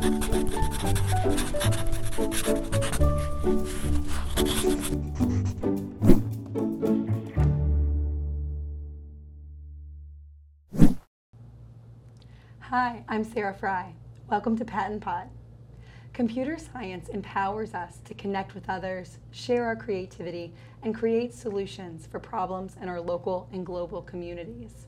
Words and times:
Hi, 0.00 0.06
I'm 13.08 13.24
Sara 13.24 13.52
Frey. 13.52 13.94
Welcome 14.30 14.56
to 14.56 14.64
PaTTANpod. 14.64 15.28
Computer 16.14 16.56
science 16.56 17.10
empowers 17.10 17.74
us 17.74 17.98
to 18.06 18.14
connect 18.14 18.54
with 18.54 18.70
others, 18.70 19.18
share 19.32 19.66
our 19.66 19.76
creativity, 19.76 20.54
and 20.82 20.94
create 20.94 21.34
solutions 21.34 22.06
for 22.06 22.18
problems 22.18 22.78
in 22.80 22.88
our 22.88 23.02
local 23.02 23.50
and 23.52 23.66
global 23.66 24.00
communities. 24.00 24.86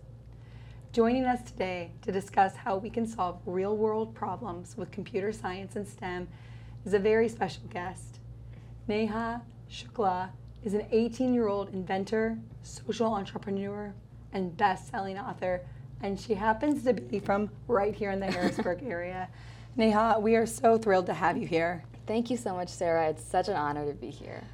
Joining 0.92 1.24
us 1.24 1.40
today 1.40 1.90
to 2.02 2.12
discuss 2.12 2.54
how 2.54 2.76
we 2.76 2.90
can 2.90 3.06
solve 3.06 3.40
real 3.46 3.78
world 3.78 4.14
problems 4.14 4.76
with 4.76 4.90
computer 4.90 5.32
science 5.32 5.74
and 5.74 5.88
STEM 5.88 6.28
is 6.84 6.92
a 6.92 6.98
very 6.98 7.30
special 7.30 7.62
guest. 7.70 8.20
Neha 8.88 9.40
Shukla 9.70 10.28
is 10.62 10.74
an 10.74 10.84
18 10.90 11.32
year 11.32 11.48
old 11.48 11.72
inventor, 11.72 12.36
social 12.62 13.14
entrepreneur, 13.14 13.94
and 14.34 14.54
best 14.54 14.90
selling 14.90 15.18
author 15.18 15.62
and 16.02 16.20
she 16.20 16.34
happens 16.34 16.84
to 16.84 16.92
be 16.92 17.20
from 17.20 17.48
right 17.68 17.94
here 17.94 18.10
in 18.10 18.20
the 18.20 18.30
Harrisburg 18.30 18.82
area. 18.86 19.30
Neha, 19.76 20.18
we 20.20 20.36
are 20.36 20.44
so 20.44 20.76
thrilled 20.76 21.06
to 21.06 21.14
have 21.14 21.38
you 21.38 21.46
here. 21.46 21.84
Thank 22.06 22.28
you 22.28 22.36
so 22.36 22.54
much, 22.54 22.68
Sara. 22.68 23.08
It's 23.08 23.24
such 23.24 23.48
an 23.48 23.56
honor 23.56 23.86
to 23.86 23.94
be 23.94 24.10
here. 24.10 24.44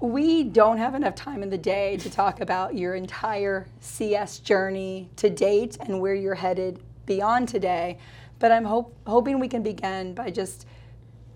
We 0.00 0.44
don't 0.44 0.76
have 0.76 0.94
enough 0.94 1.14
time 1.14 1.42
in 1.42 1.48
the 1.48 1.58
day 1.58 1.96
to 1.98 2.10
talk 2.10 2.40
about 2.40 2.74
your 2.74 2.94
entire 2.94 3.66
CS 3.80 4.40
journey 4.40 5.08
to 5.16 5.30
date 5.30 5.78
and 5.80 6.00
where 6.00 6.14
you're 6.14 6.34
headed 6.34 6.80
beyond 7.06 7.48
today, 7.48 7.98
but 8.38 8.52
I'm 8.52 8.64
hope, 8.64 8.94
hoping 9.06 9.40
we 9.40 9.48
can 9.48 9.62
begin 9.62 10.12
by 10.12 10.30
just 10.30 10.66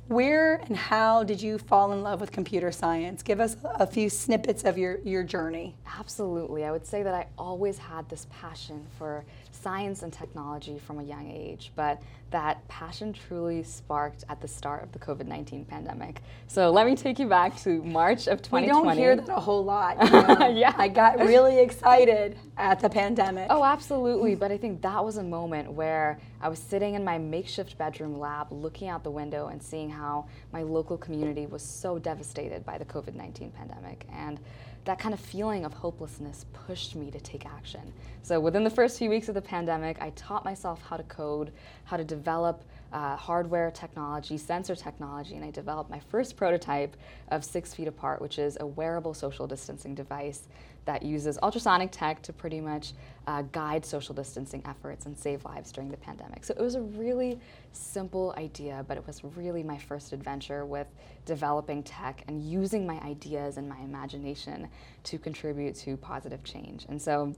where 0.08 0.56
and 0.56 0.76
how 0.76 1.22
did 1.22 1.40
you 1.40 1.56
fall 1.56 1.92
in 1.92 2.02
love 2.02 2.20
with 2.20 2.32
computer 2.32 2.70
science? 2.72 3.22
Give 3.22 3.40
us 3.40 3.56
a 3.64 3.86
few 3.86 4.10
snippets 4.10 4.64
of 4.64 4.76
your, 4.76 4.98
your 5.04 5.22
journey. 5.22 5.76
Absolutely. 5.98 6.64
I 6.64 6.72
would 6.72 6.86
say 6.86 7.02
that 7.02 7.14
I 7.14 7.28
always 7.38 7.78
had 7.78 8.08
this 8.08 8.26
passion 8.28 8.86
for 8.98 9.24
science 9.52 10.02
and 10.02 10.12
technology 10.12 10.78
from 10.78 10.98
a 10.98 11.02
young 11.02 11.30
age, 11.30 11.72
but 11.76 12.02
that 12.30 12.66
passion 12.68 13.12
truly 13.12 13.62
sparked 13.62 14.24
at 14.28 14.40
the 14.40 14.46
start 14.46 14.82
of 14.82 14.92
the 14.92 14.98
COVID 14.98 15.26
19 15.26 15.64
pandemic. 15.64 16.22
So 16.46 16.70
let 16.70 16.86
me 16.86 16.94
take 16.94 17.18
you 17.18 17.26
back 17.26 17.56
to 17.62 17.82
March 17.82 18.28
of 18.28 18.40
2020. 18.42 18.66
We 18.66 18.68
don't 18.68 18.96
hear 18.96 19.16
that 19.16 19.28
a 19.28 19.40
whole 19.40 19.64
lot. 19.64 20.02
You 20.04 20.10
know? 20.38 20.48
yeah. 20.48 20.74
I 20.76 20.88
got 20.88 21.18
really 21.18 21.58
excited 21.58 22.38
at 22.56 22.80
the 22.80 22.88
pandemic. 22.88 23.48
Oh, 23.50 23.64
absolutely. 23.64 24.34
but 24.34 24.52
I 24.52 24.56
think 24.56 24.80
that 24.82 25.04
was 25.04 25.16
a 25.16 25.22
moment 25.22 25.72
where 25.72 26.20
I 26.40 26.48
was 26.48 26.58
sitting 26.58 26.94
in 26.94 27.04
my 27.04 27.18
makeshift 27.18 27.76
bedroom 27.76 28.18
lab 28.18 28.52
looking 28.52 28.88
out 28.88 29.02
the 29.02 29.10
window 29.10 29.48
and 29.48 29.62
seeing 29.62 29.90
how 29.90 30.26
my 30.52 30.62
local 30.62 30.96
community 30.96 31.46
was 31.46 31.62
so 31.62 31.98
devastated 31.98 32.64
by 32.64 32.78
the 32.78 32.84
COVID 32.84 33.14
19 33.14 33.50
pandemic. 33.50 34.06
And 34.12 34.38
that 34.84 34.98
kind 34.98 35.12
of 35.12 35.20
feeling 35.20 35.64
of 35.64 35.72
hopelessness 35.72 36.46
pushed 36.52 36.94
me 36.94 37.10
to 37.10 37.20
take 37.20 37.46
action. 37.46 37.92
So 38.22 38.40
within 38.40 38.64
the 38.64 38.70
first 38.70 38.98
few 38.98 39.10
weeks 39.10 39.28
of 39.28 39.34
the 39.34 39.42
pandemic, 39.42 40.00
I 40.00 40.10
taught 40.10 40.44
myself 40.44 40.80
how 40.82 40.96
to 40.96 41.02
code, 41.04 41.52
how 41.84 41.96
to 41.96 42.04
develop 42.04 42.64
uh, 42.92 43.16
hardware 43.16 43.70
technology, 43.70 44.36
sensor 44.36 44.74
technology, 44.74 45.36
and 45.36 45.44
I 45.44 45.50
developed 45.50 45.90
my 45.90 46.00
first 46.00 46.36
prototype 46.36 46.96
of 47.28 47.44
Six 47.44 47.74
Feet 47.74 47.88
Apart, 47.88 48.20
which 48.20 48.38
is 48.38 48.56
a 48.60 48.66
wearable 48.66 49.14
social 49.14 49.46
distancing 49.46 49.94
device 49.94 50.48
that 50.86 51.02
uses 51.02 51.38
ultrasonic 51.42 51.90
tech 51.92 52.22
to 52.22 52.32
pretty 52.32 52.60
much 52.60 52.94
uh, 53.26 53.42
guide 53.52 53.84
social 53.84 54.14
distancing 54.14 54.62
efforts 54.64 55.06
and 55.06 55.16
save 55.16 55.44
lives 55.44 55.70
during 55.70 55.90
the 55.90 55.96
pandemic. 55.96 56.42
So 56.42 56.54
it 56.58 56.60
was 56.60 56.74
a 56.74 56.80
really 56.80 57.38
simple 57.72 58.34
idea, 58.36 58.84
but 58.88 58.96
it 58.96 59.06
was 59.06 59.22
really 59.22 59.62
my 59.62 59.78
first 59.78 60.12
adventure 60.12 60.64
with 60.64 60.88
developing 61.26 61.82
tech 61.82 62.24
and 62.28 62.42
using 62.42 62.86
my 62.86 62.98
ideas 63.00 63.56
and 63.56 63.68
my 63.68 63.78
imagination 63.80 64.68
to 65.04 65.18
contribute 65.18 65.76
to 65.76 65.96
positive 65.96 66.42
change. 66.44 66.86
And 66.88 67.00
so 67.00 67.34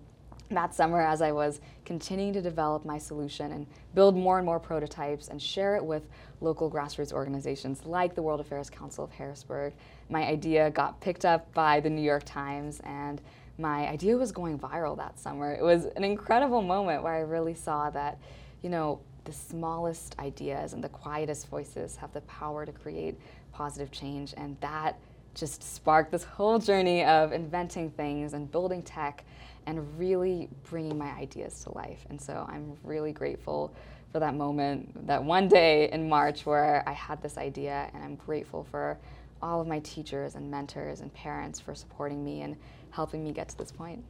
that 0.50 0.74
summer 0.74 1.00
as 1.00 1.22
I 1.22 1.32
was 1.32 1.60
continuing 1.84 2.32
to 2.34 2.42
develop 2.42 2.84
my 2.84 2.98
solution 2.98 3.52
and 3.52 3.66
build 3.94 4.16
more 4.16 4.38
and 4.38 4.46
more 4.46 4.60
prototypes 4.60 5.28
and 5.28 5.40
share 5.40 5.76
it 5.76 5.84
with 5.84 6.02
local 6.40 6.70
grassroots 6.70 7.12
organizations 7.12 7.84
like 7.84 8.14
the 8.14 8.22
World 8.22 8.40
Affairs 8.40 8.68
Council 8.68 9.04
of 9.04 9.12
Harrisburg. 9.12 9.72
My 10.10 10.24
idea 10.24 10.70
got 10.70 11.00
picked 11.00 11.24
up 11.24 11.52
by 11.54 11.80
the 11.80 11.90
New 11.90 12.02
York 12.02 12.24
Times 12.24 12.80
and 12.84 13.20
my 13.58 13.86
idea 13.88 14.16
was 14.16 14.32
going 14.32 14.58
viral 14.58 14.96
that 14.96 15.18
summer. 15.18 15.52
It 15.54 15.62
was 15.62 15.86
an 15.96 16.04
incredible 16.04 16.62
moment 16.62 17.02
where 17.02 17.14
I 17.14 17.20
really 17.20 17.54
saw 17.54 17.90
that, 17.90 18.18
you 18.62 18.70
know, 18.70 19.00
the 19.24 19.32
smallest 19.32 20.18
ideas 20.18 20.72
and 20.72 20.82
the 20.82 20.88
quietest 20.88 21.48
voices 21.48 21.96
have 21.96 22.12
the 22.12 22.22
power 22.22 22.66
to 22.66 22.72
create 22.72 23.16
positive 23.52 23.90
change 23.90 24.34
and 24.36 24.56
that 24.60 24.98
just 25.34 25.62
sparked 25.62 26.10
this 26.10 26.24
whole 26.24 26.58
journey 26.58 27.04
of 27.04 27.32
inventing 27.32 27.90
things 27.90 28.34
and 28.34 28.50
building 28.50 28.82
tech 28.82 29.24
and 29.66 29.98
really 29.98 30.48
bringing 30.68 30.98
my 30.98 31.10
ideas 31.12 31.62
to 31.64 31.74
life. 31.74 32.04
And 32.10 32.20
so 32.20 32.46
I'm 32.48 32.76
really 32.84 33.12
grateful 33.12 33.72
for 34.10 34.20
that 34.20 34.34
moment, 34.34 35.06
that 35.06 35.22
one 35.22 35.48
day 35.48 35.88
in 35.90 36.08
March 36.08 36.44
where 36.44 36.82
I 36.86 36.92
had 36.92 37.22
this 37.22 37.38
idea, 37.38 37.90
and 37.94 38.04
I'm 38.04 38.16
grateful 38.16 38.64
for 38.70 38.98
all 39.40 39.60
of 39.60 39.66
my 39.66 39.80
teachers 39.80 40.34
and 40.34 40.50
mentors 40.50 41.00
and 41.00 41.12
parents 41.14 41.58
for 41.58 41.74
supporting 41.74 42.24
me 42.24 42.42
and 42.42 42.56
helping 42.90 43.24
me 43.24 43.32
get 43.32 43.48
to 43.48 43.58
this 43.58 43.72
point. 43.72 44.04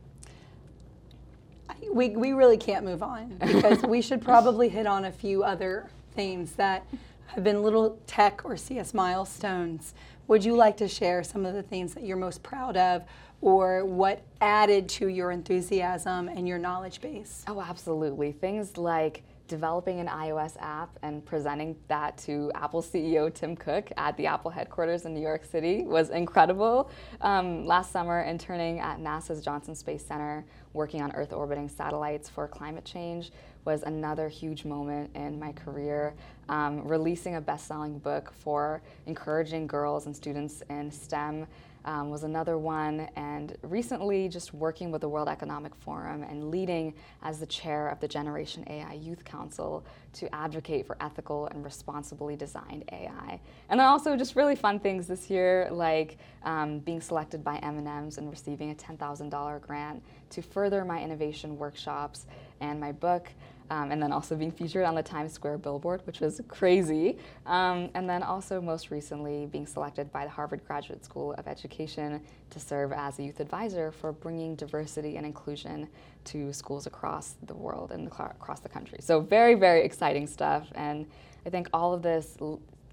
We, 1.90 2.10
we 2.10 2.32
really 2.32 2.58
can't 2.58 2.84
move 2.84 3.02
on 3.02 3.38
because 3.40 3.82
we 3.82 4.02
should 4.02 4.20
probably 4.24 4.68
hit 4.68 4.86
on 4.86 5.06
a 5.06 5.12
few 5.12 5.42
other 5.44 5.88
things 6.14 6.52
that 6.52 6.86
have 7.34 7.44
been 7.44 7.62
little 7.62 7.98
tech 8.06 8.42
or 8.44 8.58
CS 8.58 8.92
milestones. 8.92 9.94
Would 10.28 10.44
you 10.44 10.54
like 10.54 10.76
to 10.78 10.88
share 10.88 11.22
some 11.24 11.46
of 11.46 11.54
the 11.54 11.62
things 11.62 11.94
that 11.94 12.04
you're 12.04 12.18
most 12.18 12.42
proud 12.42 12.76
of 12.76 13.04
or 13.40 13.86
what 13.86 14.22
added 14.40 14.88
to 14.88 15.08
your 15.08 15.30
enthusiasm 15.30 16.28
and 16.28 16.46
your 16.46 16.58
knowledge 16.58 17.00
base? 17.00 17.42
Oh, 17.48 17.60
absolutely. 17.60 18.32
Things 18.32 18.76
like 18.76 19.22
developing 19.52 20.00
an 20.00 20.06
iOS 20.06 20.56
app 20.60 20.98
and 21.02 21.22
presenting 21.26 21.76
that 21.86 22.16
to 22.16 22.50
Apple 22.54 22.80
CEO 22.80 23.32
Tim 23.32 23.54
Cook 23.54 23.92
at 23.98 24.16
the 24.16 24.26
Apple 24.26 24.50
headquarters 24.50 25.04
in 25.04 25.12
New 25.12 25.20
York 25.20 25.44
City 25.44 25.82
was 25.82 26.08
incredible. 26.08 26.90
Um, 27.20 27.66
last 27.66 27.92
summer, 27.92 28.22
interning 28.22 28.80
at 28.80 28.98
NASA's 28.98 29.44
Johnson 29.44 29.74
Space 29.74 30.06
Center, 30.06 30.46
working 30.72 31.02
on 31.02 31.12
Earth 31.12 31.34
orbiting 31.34 31.68
satellites 31.68 32.30
for 32.30 32.48
climate 32.48 32.86
change, 32.86 33.30
was 33.66 33.82
another 33.82 34.26
huge 34.26 34.64
moment 34.64 35.10
in 35.14 35.38
my 35.38 35.52
career. 35.52 36.14
Um, 36.48 36.88
releasing 36.88 37.34
a 37.34 37.40
best 37.42 37.66
selling 37.68 37.98
book 37.98 38.32
for 38.32 38.80
encouraging 39.04 39.66
girls 39.66 40.06
and 40.06 40.16
students 40.16 40.62
in 40.70 40.90
STEM 40.90 41.46
um, 41.84 42.10
was 42.10 42.22
another 42.22 42.58
one. 42.58 43.08
And 43.16 43.56
recently, 43.62 44.28
just 44.28 44.54
working 44.54 44.90
with 44.90 45.00
the 45.00 45.08
World 45.08 45.28
Economic 45.28 45.74
Forum 45.74 46.22
and 46.22 46.50
leading 46.50 46.94
as 47.22 47.40
the 47.40 47.46
chair 47.46 47.88
of 47.88 48.00
the 48.00 48.08
Generation 48.08 48.64
AI 48.68 48.94
Youth 48.94 49.24
Council 49.24 49.84
to 50.14 50.34
advocate 50.34 50.86
for 50.86 50.96
ethical 51.00 51.46
and 51.46 51.64
responsibly 51.64 52.36
designed 52.36 52.84
AI. 52.92 53.40
And 53.68 53.80
then 53.80 53.86
also 53.86 54.16
just 54.16 54.36
really 54.36 54.56
fun 54.56 54.78
things 54.78 55.06
this 55.06 55.30
year, 55.30 55.68
like 55.70 56.18
um, 56.44 56.80
being 56.80 57.00
selected 57.00 57.42
by 57.42 57.56
M&M's 57.58 58.18
and 58.18 58.30
receiving 58.30 58.70
a 58.70 58.74
$10,000 58.74 59.60
grant 59.60 60.02
to 60.30 60.42
further 60.42 60.84
my 60.84 61.02
innovation 61.02 61.58
workshops 61.58 62.26
and 62.60 62.78
my 62.80 62.92
book 62.92 63.28
um, 63.70 63.90
and 63.90 64.02
then 64.02 64.12
also 64.12 64.36
being 64.36 64.50
featured 64.50 64.84
on 64.84 64.94
the 64.94 65.02
Times 65.02 65.32
Square 65.32 65.58
billboard, 65.58 66.02
which 66.04 66.20
was 66.20 66.40
crazy. 66.48 67.18
Um, 67.46 67.90
and 67.94 68.08
then 68.08 68.22
also 68.22 68.60
most 68.60 68.90
recently 68.90 69.46
being 69.46 69.66
selected 69.66 70.12
by 70.12 70.24
the 70.24 70.30
Harvard 70.30 70.64
Graduate 70.66 71.04
School 71.04 71.32
of 71.34 71.46
Education 71.46 72.20
to 72.50 72.60
serve 72.60 72.92
as 72.92 73.18
a 73.18 73.22
youth 73.22 73.40
advisor 73.40 73.92
for 73.92 74.12
bringing 74.12 74.54
diversity 74.56 75.16
and 75.16 75.26
inclusion 75.26 75.88
to 76.24 76.52
schools 76.52 76.86
across 76.86 77.36
the 77.46 77.54
world 77.54 77.92
and 77.92 78.06
across 78.06 78.60
the 78.60 78.68
country. 78.68 78.98
So 79.00 79.20
very, 79.20 79.54
very 79.54 79.84
exciting 79.84 80.26
stuff. 80.26 80.68
And 80.74 81.06
I 81.46 81.50
think 81.50 81.68
all 81.72 81.92
of 81.92 82.02
this, 82.02 82.36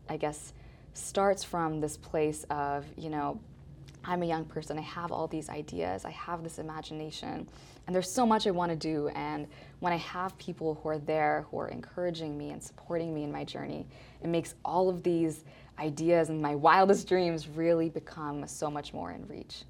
I 0.07 0.17
guess, 0.17 0.53
starts 0.93 1.43
from 1.43 1.79
this 1.81 1.97
place 1.97 2.45
of, 2.49 2.85
you 2.97 3.09
know, 3.09 3.39
I'm 4.03 4.23
a 4.23 4.25
young 4.25 4.45
person, 4.45 4.77
I 4.77 4.81
have 4.81 5.11
all 5.11 5.27
these 5.27 5.49
ideas, 5.49 6.05
I 6.05 6.11
have 6.11 6.43
this 6.43 6.57
imagination, 6.57 7.47
and 7.85 7.95
there's 7.95 8.09
so 8.09 8.25
much 8.25 8.47
I 8.47 8.51
want 8.51 8.71
to 8.71 8.75
do. 8.75 9.09
And 9.09 9.47
when 9.79 9.91
I 9.91 9.97
have 9.97 10.37
people 10.37 10.79
who 10.81 10.89
are 10.89 10.97
there, 10.97 11.45
who 11.51 11.59
are 11.59 11.67
encouraging 11.67 12.37
me 12.37 12.51
and 12.51 12.63
supporting 12.63 13.13
me 13.13 13.23
in 13.23 13.31
my 13.31 13.43
journey, 13.43 13.87
it 14.23 14.27
makes 14.27 14.55
all 14.63 14.89
of 14.89 15.03
these 15.03 15.43
ideas 15.79 16.29
and 16.29 16.41
my 16.41 16.55
wildest 16.55 17.07
dreams 17.07 17.47
really 17.47 17.89
become 17.89 18.47
so 18.47 18.69
much 18.69 18.93
more 18.93 19.11
in 19.11 19.27
reach. 19.27 19.63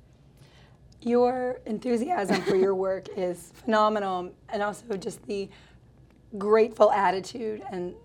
Your 1.01 1.61
enthusiasm 1.65 2.41
for 2.41 2.55
your 2.55 2.75
work 2.75 3.07
is 3.17 3.51
phenomenal, 3.55 4.31
and 4.49 4.61
also 4.61 4.97
just 4.97 5.25
the 5.25 5.49
grateful 6.37 6.91
attitude 6.91 7.63
and 7.71 7.95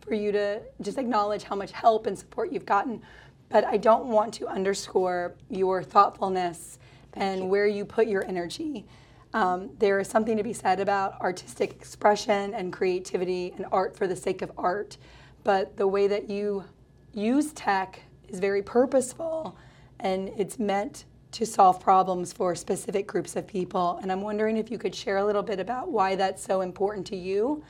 for 0.00 0.14
you 0.14 0.32
to 0.32 0.60
just 0.82 0.98
acknowledge 0.98 1.44
how 1.44 1.56
much 1.56 1.72
help 1.72 2.06
and 2.06 2.18
support 2.18 2.52
you've 2.52 2.66
gotten 2.66 3.00
but 3.48 3.64
I 3.64 3.76
don't 3.76 4.06
want 4.06 4.34
to 4.34 4.46
underscore 4.48 5.34
your 5.48 5.82
thoughtfulness 5.82 6.78
and 7.14 7.42
you. 7.42 7.46
where 7.46 7.66
you 7.66 7.84
put 7.84 8.08
your 8.08 8.24
energy. 8.24 8.86
Um, 9.32 9.70
there 9.78 9.98
is 9.98 10.08
something 10.08 10.36
to 10.36 10.42
be 10.42 10.52
said 10.52 10.80
about 10.80 11.20
artistic 11.20 11.72
expression 11.72 12.54
and 12.54 12.72
creativity 12.72 13.52
and 13.56 13.66
art 13.72 13.96
for 13.96 14.06
the 14.06 14.16
sake 14.16 14.42
of 14.42 14.52
art. 14.56 14.96
but 15.42 15.76
the 15.76 15.86
way 15.86 16.06
that 16.06 16.30
you 16.30 16.64
use 17.12 17.52
tech 17.52 18.00
is 18.28 18.40
very 18.40 18.62
purposeful 18.62 19.56
and 20.00 20.30
it's 20.36 20.58
meant 20.58 21.04
to 21.32 21.44
solve 21.44 21.80
problems 21.80 22.32
for 22.32 22.54
specific 22.54 23.06
groups 23.06 23.34
of 23.34 23.46
people. 23.46 23.98
And 24.00 24.12
I'm 24.12 24.20
wondering 24.20 24.56
if 24.56 24.70
you 24.70 24.78
could 24.78 24.94
share 24.94 25.16
a 25.16 25.24
little 25.24 25.42
bit 25.42 25.58
about 25.58 25.90
why 25.90 26.14
that's 26.14 26.42
so 26.42 26.60
important 26.60 27.06
to 27.08 27.16
you 27.16 27.62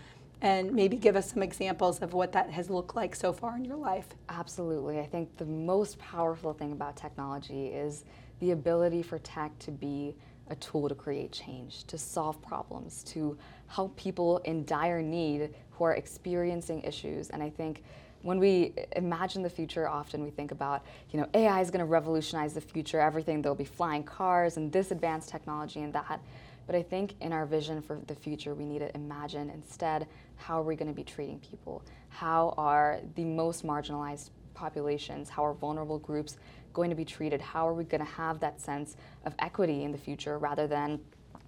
and 0.44 0.74
maybe 0.74 0.98
give 0.98 1.16
us 1.16 1.32
some 1.32 1.42
examples 1.42 2.00
of 2.00 2.12
what 2.12 2.30
that 2.32 2.50
has 2.50 2.68
looked 2.68 2.94
like 2.94 3.16
so 3.16 3.32
far 3.32 3.56
in 3.56 3.64
your 3.64 3.78
life. 3.78 4.08
Absolutely. 4.28 5.00
I 5.00 5.06
think 5.06 5.34
the 5.38 5.46
most 5.46 5.98
powerful 5.98 6.52
thing 6.52 6.72
about 6.72 6.96
technology 6.96 7.68
is 7.68 8.04
the 8.40 8.50
ability 8.50 9.02
for 9.02 9.18
tech 9.20 9.58
to 9.60 9.70
be 9.70 10.14
a 10.48 10.56
tool 10.56 10.90
to 10.90 10.94
create 10.94 11.32
change, 11.32 11.84
to 11.84 11.96
solve 11.96 12.42
problems, 12.42 13.02
to 13.04 13.38
help 13.68 13.96
people 13.96 14.36
in 14.44 14.66
dire 14.66 15.00
need 15.00 15.54
who 15.70 15.84
are 15.84 15.94
experiencing 15.94 16.82
issues. 16.82 17.30
And 17.30 17.42
I 17.42 17.48
think 17.48 17.82
when 18.24 18.38
we 18.38 18.72
imagine 18.96 19.42
the 19.42 19.50
future, 19.50 19.86
often 19.86 20.24
we 20.24 20.30
think 20.30 20.50
about, 20.50 20.82
you 21.10 21.20
know, 21.20 21.28
AI 21.34 21.60
is 21.60 21.70
going 21.70 21.80
to 21.80 21.84
revolutionize 21.84 22.54
the 22.54 22.60
future, 22.60 22.98
everything, 22.98 23.42
there'll 23.42 23.54
be 23.54 23.66
flying 23.66 24.02
cars 24.02 24.56
and 24.56 24.72
this 24.72 24.90
advanced 24.90 25.28
technology 25.28 25.82
and 25.82 25.92
that. 25.92 26.20
But 26.66 26.74
I 26.74 26.82
think 26.82 27.16
in 27.20 27.34
our 27.34 27.44
vision 27.44 27.82
for 27.82 28.00
the 28.06 28.14
future, 28.14 28.54
we 28.54 28.64
need 28.64 28.78
to 28.78 28.94
imagine 28.96 29.50
instead 29.50 30.06
how 30.36 30.58
are 30.58 30.62
we 30.62 30.74
going 30.74 30.88
to 30.88 30.94
be 30.94 31.04
treating 31.04 31.38
people? 31.40 31.82
How 32.08 32.54
are 32.56 33.00
the 33.14 33.26
most 33.26 33.62
marginalized 33.62 34.30
populations, 34.54 35.28
how 35.28 35.44
are 35.44 35.52
vulnerable 35.52 35.98
groups 35.98 36.38
going 36.72 36.88
to 36.88 36.96
be 36.96 37.04
treated? 37.04 37.42
How 37.42 37.68
are 37.68 37.74
we 37.74 37.84
going 37.84 38.02
to 38.02 38.10
have 38.10 38.40
that 38.40 38.58
sense 38.58 38.96
of 39.26 39.34
equity 39.38 39.84
in 39.84 39.92
the 39.92 39.98
future 39.98 40.38
rather 40.38 40.66
than 40.66 40.98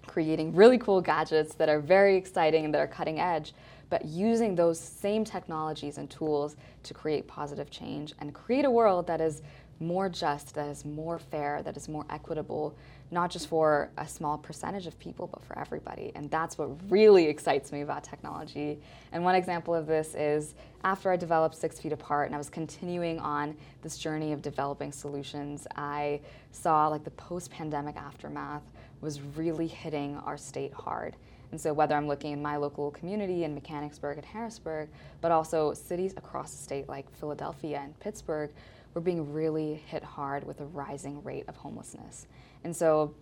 creating 0.05 0.55
really 0.55 0.77
cool 0.77 1.01
gadgets 1.01 1.55
that 1.55 1.69
are 1.69 1.79
very 1.79 2.15
exciting 2.15 2.65
and 2.65 2.73
that 2.73 2.79
are 2.79 2.87
cutting 2.87 3.19
edge, 3.19 3.53
but 3.89 4.05
using 4.05 4.55
those 4.55 4.79
same 4.79 5.23
technologies 5.23 5.97
and 5.97 6.09
tools 6.09 6.55
to 6.83 6.93
create 6.93 7.27
positive 7.27 7.69
change 7.69 8.13
and 8.19 8.33
create 8.33 8.65
a 8.65 8.71
world 8.71 9.07
that 9.07 9.21
is 9.21 9.41
more 9.79 10.09
just, 10.09 10.55
that 10.55 10.67
is 10.67 10.85
more 10.85 11.19
fair, 11.19 11.61
that 11.63 11.77
is 11.77 11.87
more 11.87 12.05
equitable, 12.09 12.75
not 13.11 13.29
just 13.29 13.47
for 13.47 13.89
a 13.97 14.07
small 14.07 14.37
percentage 14.37 14.87
of 14.87 14.97
people, 14.99 15.27
but 15.27 15.43
for 15.43 15.57
everybody. 15.57 16.11
And 16.15 16.29
that's 16.31 16.57
what 16.57 16.69
really 16.89 17.25
excites 17.25 17.71
me 17.71 17.81
about 17.81 18.03
technology. 18.03 18.79
And 19.11 19.23
one 19.23 19.35
example 19.35 19.75
of 19.75 19.85
this 19.85 20.15
is 20.15 20.55
after 20.83 21.11
I 21.11 21.15
developed 21.15 21.55
Six 21.55 21.79
Feet 21.79 21.93
Apart 21.93 22.27
and 22.27 22.35
I 22.35 22.37
was 22.37 22.49
continuing 22.49 23.19
on 23.19 23.55
this 23.81 23.97
journey 23.97 24.33
of 24.33 24.41
developing 24.41 24.91
solutions, 24.91 25.67
I 25.75 26.21
saw 26.51 26.87
like 26.87 27.03
the 27.03 27.11
post 27.11 27.51
pandemic 27.51 27.95
aftermath 27.95 28.63
was 29.01 29.21
really 29.21 29.67
hitting 29.67 30.17
our 30.17 30.37
state 30.37 30.73
hard. 30.73 31.15
And 31.51 31.59
so, 31.59 31.73
whether 31.73 31.95
I'm 31.95 32.07
looking 32.07 32.33
in 32.33 32.41
my 32.41 32.57
local 32.57 32.91
community 32.91 33.43
in 33.43 33.53
Mechanicsburg 33.53 34.17
and 34.17 34.25
Harrisburg, 34.25 34.89
but 35.21 35.31
also 35.31 35.73
cities 35.73 36.13
across 36.17 36.51
the 36.51 36.57
state 36.57 36.89
like 36.89 37.09
Philadelphia 37.15 37.79
and 37.81 37.97
Pittsburgh, 37.99 38.51
we're 38.93 39.01
being 39.01 39.31
really 39.33 39.75
hit 39.75 40.03
hard 40.03 40.45
with 40.45 40.59
a 40.59 40.65
rising 40.65 41.23
rate 41.23 41.45
of 41.47 41.55
homelessness. 41.55 42.27
And 42.63 42.75
so, 42.75 43.13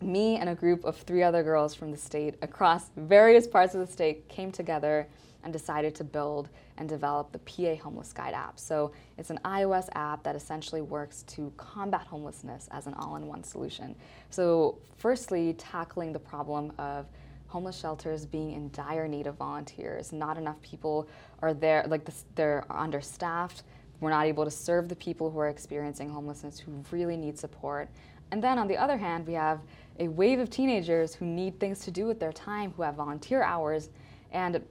me 0.00 0.36
and 0.36 0.48
a 0.48 0.54
group 0.54 0.84
of 0.84 0.96
three 0.96 1.22
other 1.22 1.42
girls 1.42 1.74
from 1.74 1.90
the 1.90 1.96
state 1.96 2.34
across 2.42 2.90
various 2.96 3.46
parts 3.46 3.74
of 3.74 3.80
the 3.80 3.86
state 3.86 4.28
came 4.28 4.50
together 4.50 5.06
and 5.44 5.52
decided 5.52 5.94
to 5.96 6.04
build 6.04 6.48
and 6.78 6.88
develop 6.88 7.32
the 7.32 7.38
PA 7.38 7.82
Homeless 7.82 8.12
Guide 8.12 8.34
app. 8.34 8.58
So 8.58 8.92
it's 9.18 9.30
an 9.30 9.38
iOS 9.44 9.88
app 9.94 10.22
that 10.22 10.36
essentially 10.36 10.80
works 10.80 11.22
to 11.28 11.52
combat 11.56 12.02
homelessness 12.06 12.68
as 12.70 12.86
an 12.86 12.94
all 12.94 13.16
in 13.16 13.26
one 13.26 13.44
solution. 13.44 13.94
So, 14.30 14.78
firstly, 14.98 15.54
tackling 15.54 16.12
the 16.12 16.18
problem 16.18 16.72
of 16.78 17.06
homeless 17.52 17.78
shelters 17.78 18.24
being 18.24 18.52
in 18.52 18.70
dire 18.72 19.06
need 19.06 19.26
of 19.26 19.36
volunteers. 19.36 20.10
Not 20.10 20.38
enough 20.38 20.60
people 20.62 21.06
are 21.42 21.52
there, 21.52 21.84
like 21.86 22.06
the, 22.06 22.14
they're 22.34 22.64
understaffed. 22.70 23.62
We're 24.00 24.10
not 24.10 24.24
able 24.24 24.44
to 24.44 24.50
serve 24.50 24.88
the 24.88 24.96
people 24.96 25.30
who 25.30 25.38
are 25.38 25.48
experiencing 25.48 26.08
homelessness 26.08 26.58
who 26.58 26.82
really 26.90 27.16
need 27.16 27.38
support. 27.38 27.90
And 28.30 28.42
then 28.42 28.58
on 28.58 28.66
the 28.66 28.76
other 28.78 28.96
hand, 28.96 29.26
we 29.26 29.34
have 29.34 29.60
a 30.00 30.08
wave 30.08 30.38
of 30.40 30.48
teenagers 30.48 31.14
who 31.14 31.26
need 31.26 31.60
things 31.60 31.80
to 31.80 31.90
do 31.90 32.06
with 32.06 32.18
their 32.18 32.32
time, 32.32 32.72
who 32.74 32.82
have 32.82 32.94
volunteer 32.94 33.42
hours. 33.42 33.90
And 34.32 34.62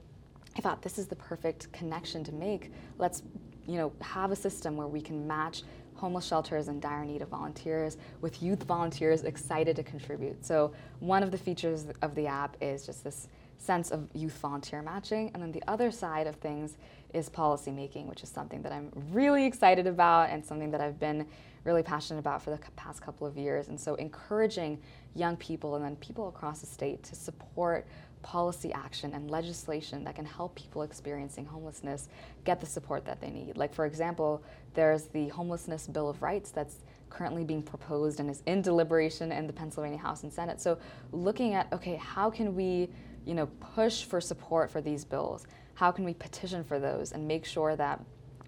I 0.56 0.60
thought 0.60 0.82
this 0.82 0.98
is 0.98 1.06
the 1.06 1.16
perfect 1.16 1.70
connection 1.72 2.24
to 2.24 2.32
make. 2.32 2.72
Let's 2.98 3.22
you 3.66 3.76
know, 3.76 3.92
have 4.00 4.32
a 4.32 4.36
system 4.36 4.76
where 4.76 4.88
we 4.88 5.00
can 5.00 5.24
match 5.26 5.62
homeless 6.02 6.26
shelters 6.26 6.66
in 6.66 6.80
dire 6.80 7.04
need 7.04 7.22
of 7.22 7.28
volunteers 7.28 7.96
with 8.22 8.42
youth 8.42 8.64
volunteers 8.64 9.22
excited 9.22 9.76
to 9.76 9.84
contribute. 9.84 10.44
So 10.44 10.72
one 10.98 11.22
of 11.22 11.30
the 11.30 11.38
features 11.38 11.86
of 12.02 12.16
the 12.16 12.26
app 12.26 12.56
is 12.60 12.84
just 12.84 13.04
this 13.04 13.28
sense 13.56 13.92
of 13.92 14.08
youth 14.12 14.36
volunteer 14.38 14.82
matching. 14.82 15.30
And 15.32 15.40
then 15.40 15.52
the 15.52 15.62
other 15.68 15.92
side 15.92 16.26
of 16.26 16.34
things 16.34 16.76
is 17.14 17.28
policy 17.28 17.70
making, 17.70 18.08
which 18.08 18.24
is 18.24 18.28
something 18.28 18.62
that 18.62 18.72
I'm 18.72 18.90
really 19.12 19.46
excited 19.46 19.86
about 19.86 20.30
and 20.30 20.44
something 20.44 20.72
that 20.72 20.80
I've 20.80 20.98
been 20.98 21.24
really 21.62 21.84
passionate 21.84 22.18
about 22.18 22.42
for 22.42 22.50
the 22.50 22.58
past 22.74 23.00
couple 23.00 23.24
of 23.24 23.38
years. 23.38 23.68
And 23.68 23.78
so 23.78 23.94
encouraging 23.94 24.80
young 25.14 25.36
people 25.36 25.76
and 25.76 25.84
then 25.84 25.94
people 25.96 26.26
across 26.26 26.62
the 26.62 26.66
state 26.66 27.04
to 27.04 27.14
support 27.14 27.86
policy 28.22 28.72
action 28.72 29.12
and 29.14 29.30
legislation 29.30 30.04
that 30.04 30.14
can 30.14 30.24
help 30.24 30.54
people 30.54 30.82
experiencing 30.82 31.44
homelessness 31.44 32.08
get 32.44 32.60
the 32.60 32.66
support 32.66 33.04
that 33.04 33.20
they 33.20 33.30
need. 33.30 33.56
Like, 33.56 33.74
for 33.74 33.86
example, 33.86 34.42
there's 34.74 35.04
the 35.04 35.28
Homelessness 35.28 35.86
Bill 35.86 36.08
of 36.08 36.22
Rights 36.22 36.50
that's 36.50 36.76
currently 37.10 37.44
being 37.44 37.62
proposed 37.62 38.20
and 38.20 38.30
is 38.30 38.42
in 38.46 38.62
deliberation 38.62 39.32
in 39.32 39.46
the 39.46 39.52
Pennsylvania 39.52 39.98
House 39.98 40.22
and 40.22 40.32
Senate. 40.32 40.60
So, 40.60 40.78
looking 41.10 41.54
at, 41.54 41.72
okay, 41.72 41.96
how 41.96 42.30
can 42.30 42.54
we 42.54 42.88
you 43.24 43.34
know, 43.34 43.46
push 43.74 44.04
for 44.04 44.20
support 44.20 44.70
for 44.70 44.80
these 44.80 45.04
bills? 45.04 45.46
How 45.74 45.90
can 45.90 46.04
we 46.04 46.14
petition 46.14 46.64
for 46.64 46.78
those 46.78 47.12
and 47.12 47.26
make 47.26 47.44
sure 47.44 47.76
that 47.76 48.00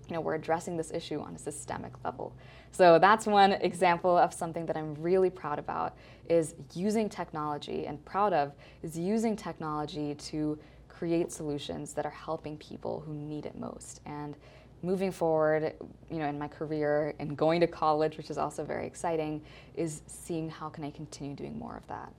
you 0.08 0.14
know, 0.14 0.20
we're 0.20 0.34
addressing 0.34 0.76
this 0.76 0.90
issue 0.90 1.20
on 1.20 1.34
a 1.34 1.38
systemic 1.38 1.92
level. 2.04 2.34
So 2.72 2.98
that's 2.98 3.26
one 3.26 3.52
example 3.52 4.16
of 4.16 4.34
something 4.34 4.66
that 4.66 4.76
I'm 4.76 4.94
really 4.96 5.30
proud 5.30 5.58
about 5.58 5.96
is 6.28 6.54
using 6.74 7.08
technology 7.08 7.86
and 7.86 8.02
proud 8.04 8.32
of 8.32 8.52
is 8.82 8.98
using 8.98 9.36
technology 9.36 10.14
to 10.14 10.58
create 10.88 11.32
solutions 11.32 11.92
that 11.92 12.06
are 12.06 12.10
helping 12.10 12.56
people 12.58 13.02
who 13.06 13.14
need 13.14 13.46
it 13.46 13.58
most. 13.58 14.00
And 14.06 14.36
moving 14.82 15.10
forward, 15.10 15.74
you 16.10 16.18
know, 16.18 16.26
in 16.26 16.38
my 16.38 16.48
career 16.48 17.14
and 17.18 17.36
going 17.36 17.60
to 17.60 17.66
college, 17.66 18.16
which 18.16 18.30
is 18.30 18.38
also 18.38 18.64
very 18.64 18.86
exciting, 18.86 19.42
is 19.74 20.02
seeing 20.06 20.48
how 20.48 20.68
can 20.68 20.84
I 20.84 20.90
continue 20.90 21.34
doing 21.34 21.58
more 21.58 21.76
of 21.76 21.86
that. 21.88 22.12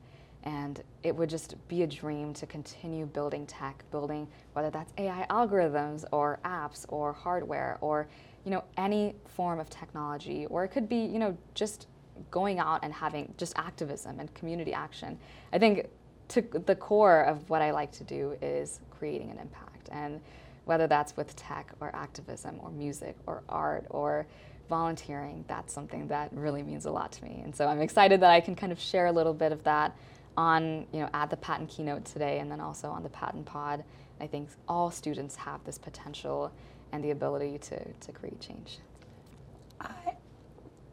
And 0.44 0.84
it 1.04 1.16
would 1.16 1.30
just 1.30 1.56
be 1.68 1.84
a 1.84 1.88
dream 1.88 2.34
to 2.34 2.46
continue 2.46 3.06
building 3.06 3.48
tech, 3.48 3.84
building 3.92 4.28
whether 4.54 4.70
that's 4.70 4.94
AI 4.98 5.26
algorithms 5.30 6.06
or 6.12 6.40
apps 6.44 6.86
or 6.90 7.14
hardware 7.14 7.78
or 7.82 8.08
you 8.44 8.52
know 8.52 8.64
any 8.78 9.16
form 9.26 9.60
of 9.60 9.70
technology, 9.72 10.46
or 10.48 10.64
it 10.64 10.68
could 10.68 10.88
be 10.88 10.98
you 10.98 11.18
know 11.18 11.36
just 11.56 11.88
going 12.32 12.60
out 12.60 12.80
and 12.84 12.94
having 12.94 13.34
just 13.38 13.54
activism 13.58 14.20
and 14.20 14.34
community 14.34 14.74
action. 14.74 15.18
I 15.54 15.60
think 15.60 15.88
to 16.30 16.42
the 16.42 16.76
core 16.76 17.22
of 17.22 17.50
what 17.50 17.62
I 17.62 17.72
like 17.72 17.92
to 17.94 18.04
do 18.04 18.38
is 18.42 18.80
creating 18.90 19.30
an 19.32 19.38
impact, 19.38 19.90
and 19.92 20.22
whether 20.66 20.88
that's 20.88 21.16
with 21.16 21.36
tech 21.36 21.74
or 21.80 21.96
activism 21.96 22.60
or 22.62 22.72
music 22.72 23.16
or 23.28 23.44
art 23.50 23.86
or 23.90 24.26
volunteering, 24.68 25.46
that's 25.48 25.72
something 25.72 26.08
that 26.08 26.30
really 26.34 26.64
means 26.64 26.86
a 26.86 26.92
lot 26.92 27.12
to 27.12 27.24
me. 27.24 27.42
And 27.44 27.56
so 27.56 27.68
I'm 27.68 27.82
excited 27.82 28.20
that 28.22 28.32
I 28.32 28.42
can 28.42 28.56
kind 28.56 28.72
of 28.72 28.80
share 28.80 29.06
a 29.06 29.12
little 29.12 29.34
bit 29.34 29.52
of 29.52 29.64
that 29.64 29.96
on, 30.36 30.88
you 30.92 31.00
know, 31.00 31.10
at 31.14 31.30
the 31.30 31.38
PaTTAN 31.38 31.70
keynote 31.70 32.04
today 32.04 32.40
and 32.40 32.52
then 32.52 32.60
also 32.60 32.90
on 32.90 33.04
the 33.04 33.10
PaTTANpod. 33.10 33.84
I 34.20 34.28
think 34.28 34.50
all 34.68 34.90
students 34.90 35.36
have 35.36 35.64
this 35.66 35.78
potential 35.78 36.52
and 36.92 37.04
the 37.04 37.12
ability 37.12 37.60
to, 37.60 37.94
to 37.94 38.12
create 38.12 38.40
change. 38.42 38.80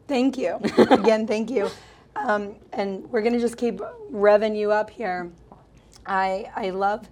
Thank 0.07 0.37
you. 0.37 0.59
Again, 0.89 1.25
thank 1.27 1.49
you. 1.49 1.69
Um, 2.15 2.55
and 2.73 3.09
we're 3.11 3.21
going 3.21 3.33
to 3.33 3.39
just 3.39 3.57
keep 3.57 3.79
revving 4.11 4.57
you 4.57 4.71
up 4.71 4.89
here. 4.89 5.31
I, 6.05 6.49
I 6.55 6.69
love 6.69 7.09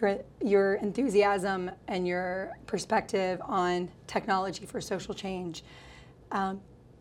your, 0.00 0.18
your 0.42 0.74
enthusiasm 0.74 1.70
and 1.88 2.06
your 2.06 2.52
perspective 2.66 3.40
on 3.44 3.88
technology 4.06 4.66
for 4.66 4.80
social 4.80 5.14
change. 5.14 5.62
Um, 6.32 6.60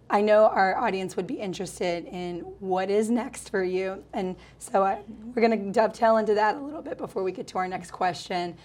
I 0.09 0.21
know 0.21 0.45
our 0.45 0.77
audience 0.77 1.15
would 1.15 1.25
be 1.25 1.35
interested 1.39 2.05
in 2.05 2.41
what 2.59 2.91
is 2.91 3.09
next 3.09 3.49
for 3.49 3.63
you. 3.63 4.03
And 4.13 4.35
so 4.59 4.83
I, 4.83 4.99
we're 5.33 5.41
going 5.47 5.65
to 5.65 5.71
dovetail 5.71 6.17
into 6.17 6.35
that 6.35 6.55
a 6.55 6.59
little 6.59 6.83
bit 6.83 6.97
before 6.97 7.23
we 7.23 7.31
get 7.31 7.47
to 7.47 7.57
our 7.57 7.67
next 7.67 7.91
question. 7.91 8.55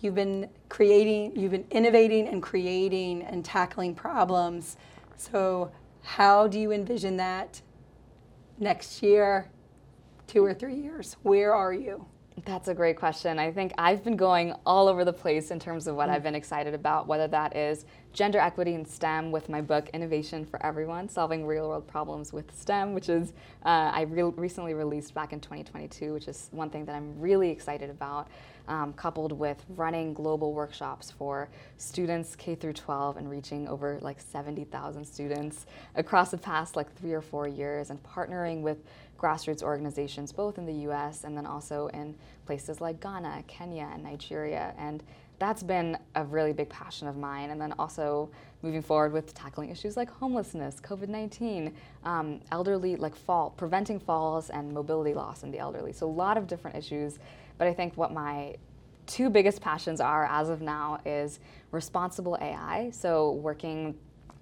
You've 0.00 0.16
been 0.16 0.48
creating, 0.68 1.36
you've 1.38 1.52
been 1.52 1.66
innovating 1.70 2.26
and 2.28 2.42
creating 2.42 3.22
and 3.22 3.44
tackling 3.44 3.94
problems. 3.94 4.76
So, 5.16 5.70
how 6.08 6.48
do 6.48 6.58
you 6.58 6.72
envision 6.72 7.18
that 7.18 7.60
next 8.58 9.02
year, 9.02 9.50
two 10.26 10.42
or 10.42 10.54
three 10.54 10.74
years? 10.74 11.16
Where 11.22 11.54
are 11.54 11.74
you? 11.74 12.06
That's 12.46 12.68
a 12.68 12.74
great 12.74 12.96
question. 12.96 13.38
I 13.38 13.52
think 13.52 13.74
I've 13.76 14.02
been 14.02 14.16
going 14.16 14.54
all 14.64 14.88
over 14.88 15.04
the 15.04 15.12
place 15.12 15.50
in 15.50 15.60
terms 15.60 15.86
of 15.86 15.96
what 15.96 16.08
mm. 16.08 16.12
I've 16.12 16.22
been 16.22 16.34
excited 16.34 16.72
about, 16.72 17.08
whether 17.08 17.28
that 17.28 17.54
is 17.54 17.84
gender 18.14 18.38
equity 18.38 18.72
in 18.72 18.86
STEM 18.86 19.30
with 19.30 19.50
my 19.50 19.60
book 19.60 19.90
Innovation 19.92 20.46
for 20.46 20.64
Everyone 20.64 21.10
Solving 21.10 21.46
Real 21.46 21.68
World 21.68 21.86
Problems 21.86 22.32
with 22.32 22.56
STEM, 22.58 22.94
which 22.94 23.10
is 23.10 23.34
uh, 23.66 23.90
I 23.92 24.02
re- 24.08 24.22
recently 24.22 24.72
released 24.72 25.12
back 25.12 25.34
in 25.34 25.40
2022, 25.40 26.14
which 26.14 26.26
is 26.26 26.48
one 26.52 26.70
thing 26.70 26.86
that 26.86 26.94
I'm 26.94 27.20
really 27.20 27.50
excited 27.50 27.90
about. 27.90 28.28
Um, 28.68 28.92
coupled 28.92 29.32
with 29.32 29.64
running 29.70 30.12
global 30.12 30.52
workshops 30.52 31.10
for 31.10 31.48
students 31.78 32.36
K 32.36 32.54
through 32.54 32.74
12 32.74 33.16
and 33.16 33.30
reaching 33.30 33.66
over 33.66 33.98
like 34.02 34.20
70,000 34.20 35.06
students 35.06 35.64
across 35.94 36.30
the 36.30 36.36
past 36.36 36.76
like 36.76 36.94
three 36.94 37.14
or 37.14 37.22
four 37.22 37.48
years, 37.48 37.88
and 37.88 37.98
partnering 38.02 38.60
with 38.60 38.76
grassroots 39.18 39.62
organizations 39.62 40.32
both 40.32 40.58
in 40.58 40.66
the 40.66 40.88
US 40.88 41.24
and 41.24 41.36
then 41.36 41.44
also 41.44 41.88
in 41.88 42.14
places 42.46 42.80
like 42.80 43.00
Ghana, 43.00 43.44
Kenya, 43.46 43.90
and 43.92 44.02
Nigeria. 44.02 44.74
And 44.78 45.02
that's 45.38 45.62
been 45.62 45.96
a 46.14 46.24
really 46.24 46.52
big 46.52 46.68
passion 46.68 47.06
of 47.08 47.16
mine. 47.16 47.50
And 47.50 47.60
then 47.60 47.72
also 47.78 48.30
moving 48.62 48.82
forward 48.82 49.12
with 49.12 49.34
tackling 49.34 49.70
issues 49.70 49.96
like 49.96 50.10
homelessness, 50.10 50.80
COVID 50.80 51.08
19, 51.08 51.74
um, 52.04 52.40
elderly, 52.50 52.96
like 52.96 53.14
fall, 53.14 53.50
preventing 53.50 54.00
falls 54.00 54.50
and 54.50 54.72
mobility 54.72 55.14
loss 55.14 55.42
in 55.42 55.50
the 55.50 55.58
elderly. 55.58 55.92
So 55.92 56.06
a 56.06 56.10
lot 56.10 56.36
of 56.36 56.46
different 56.46 56.76
issues. 56.76 57.18
But 57.58 57.66
I 57.66 57.74
think 57.74 57.96
what 57.96 58.12
my 58.12 58.56
two 59.06 59.30
biggest 59.30 59.60
passions 59.60 60.00
are 60.00 60.26
as 60.26 60.48
of 60.48 60.60
now 60.60 61.00
is 61.04 61.40
responsible 61.72 62.38
AI. 62.40 62.90
So 62.90 63.32
working 63.32 63.96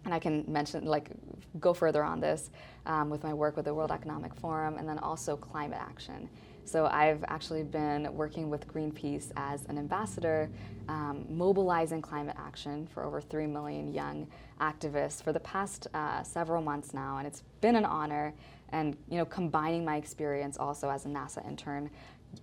and 0.07 0.15
I 0.15 0.21
can 0.21 0.45
mention, 0.47 0.87
like, 0.87 1.11
go 1.59 1.75
further 1.75 2.05
on 2.05 2.21
this 2.21 2.51
um, 2.87 3.11
with 3.11 3.25
my 3.25 3.35
work 3.35 3.57
with 3.57 3.65
the 3.65 3.75
World 3.75 3.91
Economic 3.91 4.35
Forum 4.37 4.79
and 4.79 4.89
then 4.89 5.01
also 5.01 5.37
climate 5.37 5.81
action. 5.81 6.29
So 6.65 6.87
I've 6.87 7.25
actually 7.29 7.65
been 7.65 8.13
working 8.15 8.49
with 8.49 8.67
Greenpeace 8.69 9.33
as 9.37 9.65
an 9.67 9.79
ambassador, 9.79 10.49
um, 10.89 11.25
mobilizing 11.29 12.03
climate 12.03 12.37
action 12.39 12.87
for 12.87 13.05
over 13.05 13.21
3 13.21 13.47
million 13.47 13.93
young 13.93 14.29
activists 14.61 15.23
for 15.23 15.33
the 15.33 15.41
past 15.41 15.89
uh, 15.93 16.23
several 16.23 16.63
months 16.63 16.95
now, 16.95 17.19
and 17.19 17.27
it's 17.27 17.43
been 17.61 17.77
an 17.77 17.85
honor. 17.85 18.33
And 18.71 18.97
you 19.09 19.17
know, 19.17 19.25
combining 19.25 19.85
my 19.85 19.97
experience 19.97 20.57
also 20.57 20.89
as 20.91 21.05
a 21.05 21.09
NASA 21.09 21.47
intern, 21.47 21.89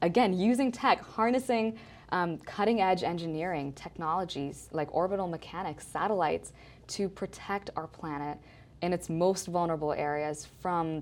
again 0.02 0.34
using 0.34 0.72
tech, 0.72 1.02
harnessing 1.02 1.78
um, 2.14 2.38
cutting 2.40 2.80
edge 2.80 3.04
engineering 3.04 3.74
technologies 3.74 4.70
like 4.72 4.94
orbital 4.94 5.28
mechanics, 5.28 5.88
satellites 5.88 6.54
to 6.88 7.10
protect 7.10 7.72
our 7.76 7.88
planet 7.88 8.38
in 8.84 8.94
its 8.94 9.10
most 9.10 9.48
vulnerable 9.48 9.94
areas 9.94 10.48
from 10.62 11.02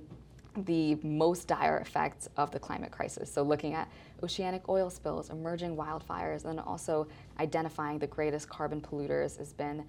the 0.66 0.96
most 1.04 1.48
dire 1.48 1.80
effects 1.80 2.30
of 2.38 2.52
the 2.52 2.60
climate 2.60 2.92
crisis. 2.92 3.32
So, 3.32 3.44
looking 3.44 3.74
at 3.74 3.90
oceanic 4.24 4.70
oil 4.70 4.90
spills, 4.90 5.30
emerging 5.30 5.76
wildfires, 5.76 6.46
and 6.46 6.60
also 6.60 7.08
identifying 7.40 8.00
the 8.00 8.08
greatest 8.08 8.48
carbon 8.48 8.80
polluters 8.82 9.38
has 9.38 9.52
been 9.54 9.84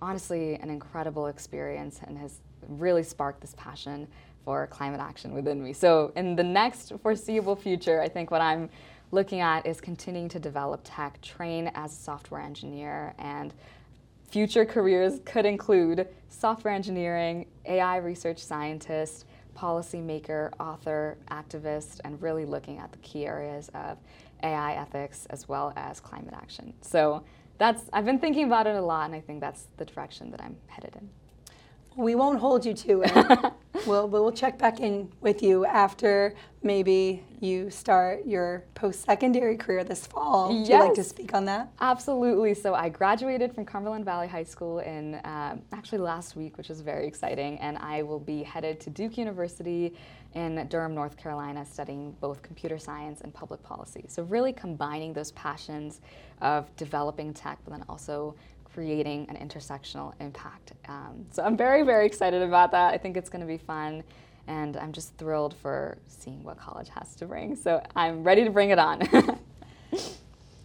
honestly 0.00 0.54
an 0.56 0.70
incredible 0.70 1.26
experience 1.26 2.00
and 2.06 2.16
has 2.18 2.40
really 2.68 3.02
sparked 3.02 3.40
this 3.40 3.54
passion 3.56 4.06
for 4.44 4.66
climate 4.68 5.00
action 5.00 5.32
within 5.32 5.62
me. 5.62 5.72
So, 5.72 6.12
in 6.16 6.36
the 6.36 6.44
next 6.44 6.92
foreseeable 7.02 7.56
future, 7.56 8.00
I 8.00 8.08
think 8.08 8.30
what 8.30 8.40
I'm 8.40 8.70
looking 9.10 9.40
at 9.40 9.66
is 9.66 9.80
continuing 9.80 10.28
to 10.30 10.38
develop 10.38 10.80
tech, 10.84 11.20
train 11.22 11.70
as 11.74 11.92
a 11.92 11.96
software 11.96 12.40
engineer, 12.40 13.14
and 13.18 13.52
Future 14.28 14.66
careers 14.66 15.20
could 15.24 15.46
include 15.46 16.06
software 16.28 16.74
engineering, 16.74 17.46
AI 17.64 17.96
research 17.96 18.38
scientist, 18.38 19.24
policymaker, 19.56 20.52
author, 20.60 21.16
activist, 21.30 22.00
and 22.04 22.20
really 22.20 22.44
looking 22.44 22.78
at 22.78 22.92
the 22.92 22.98
key 22.98 23.24
areas 23.26 23.70
of 23.74 23.96
AI 24.42 24.74
ethics 24.74 25.26
as 25.30 25.48
well 25.48 25.72
as 25.76 25.98
climate 25.98 26.34
action. 26.34 26.74
So 26.82 27.24
that's 27.56 27.84
I've 27.90 28.04
been 28.04 28.18
thinking 28.18 28.44
about 28.44 28.66
it 28.66 28.76
a 28.76 28.82
lot, 28.82 29.06
and 29.06 29.14
I 29.14 29.20
think 29.20 29.40
that's 29.40 29.66
the 29.78 29.86
direction 29.86 30.30
that 30.30 30.42
I'm 30.42 30.56
headed 30.66 30.94
in. 30.96 31.08
We 31.98 32.14
won't 32.14 32.38
hold 32.38 32.64
you 32.64 32.74
to 32.74 33.02
it. 33.02 33.52
we'll, 33.86 34.06
we'll 34.08 34.30
check 34.30 34.56
back 34.56 34.78
in 34.78 35.10
with 35.20 35.42
you 35.42 35.66
after 35.66 36.32
maybe 36.62 37.24
you 37.40 37.70
start 37.70 38.24
your 38.24 38.62
post 38.74 39.04
secondary 39.04 39.56
career 39.56 39.82
this 39.82 40.06
fall. 40.06 40.52
Yes. 40.52 40.60
Would 40.60 40.68
you 40.68 40.78
like 40.78 40.94
to 40.94 41.02
speak 41.02 41.34
on 41.34 41.44
that? 41.46 41.72
Absolutely. 41.80 42.54
So 42.54 42.72
I 42.72 42.88
graduated 42.88 43.52
from 43.52 43.64
Cumberland 43.64 44.04
Valley 44.04 44.28
High 44.28 44.44
School 44.44 44.78
in 44.78 45.16
uh, 45.16 45.56
actually 45.72 45.98
last 45.98 46.36
week, 46.36 46.56
which 46.56 46.70
is 46.70 46.82
very 46.82 47.04
exciting. 47.04 47.58
And 47.58 47.76
I 47.78 48.04
will 48.04 48.20
be 48.20 48.44
headed 48.44 48.78
to 48.78 48.90
Duke 48.90 49.18
University 49.18 49.92
in 50.34 50.68
Durham, 50.68 50.94
North 50.94 51.16
Carolina, 51.16 51.66
studying 51.66 52.12
both 52.20 52.42
computer 52.42 52.78
science 52.78 53.22
and 53.22 53.34
public 53.34 53.60
policy. 53.64 54.04
So, 54.06 54.22
really 54.24 54.52
combining 54.52 55.12
those 55.12 55.32
passions 55.32 56.00
of 56.42 56.74
developing 56.76 57.34
tech, 57.34 57.58
but 57.64 57.72
then 57.72 57.84
also 57.88 58.36
creating 58.72 59.26
an 59.28 59.36
intersectional 59.36 60.12
impact. 60.20 60.72
Um, 60.88 61.26
so 61.30 61.42
I'm 61.42 61.56
very, 61.56 61.82
very 61.82 62.06
excited 62.06 62.42
about 62.42 62.70
that. 62.72 62.94
I 62.94 62.98
think 62.98 63.16
it's 63.16 63.28
going 63.28 63.40
to 63.40 63.46
be 63.46 63.58
fun. 63.58 64.02
And 64.46 64.76
I'm 64.76 64.92
just 64.92 65.14
thrilled 65.18 65.54
for 65.54 65.98
seeing 66.06 66.42
what 66.42 66.58
college 66.58 66.88
has 66.90 67.14
to 67.16 67.26
bring. 67.26 67.54
So 67.56 67.82
I'm 67.94 68.24
ready 68.24 68.44
to 68.44 68.50
bring 68.50 68.70
it 68.70 68.78
on. 68.78 69.02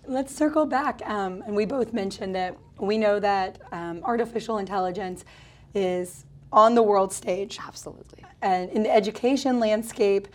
Let's 0.07 0.35
circle 0.35 0.65
back. 0.65 1.01
Um, 1.05 1.43
and 1.45 1.55
we 1.55 1.65
both 1.65 1.93
mentioned 1.93 2.35
that 2.35 2.57
we 2.79 2.97
know 2.97 3.19
that 3.19 3.61
um, 3.71 4.01
artificial 4.03 4.57
intelligence 4.57 5.25
is 5.73 6.25
on 6.51 6.75
the 6.75 6.83
world 6.83 7.11
stage. 7.11 7.59
Absolutely. 7.65 8.23
And 8.41 8.69
in 8.69 8.83
the 8.83 8.93
education 8.93 9.59
landscape, 9.59 10.27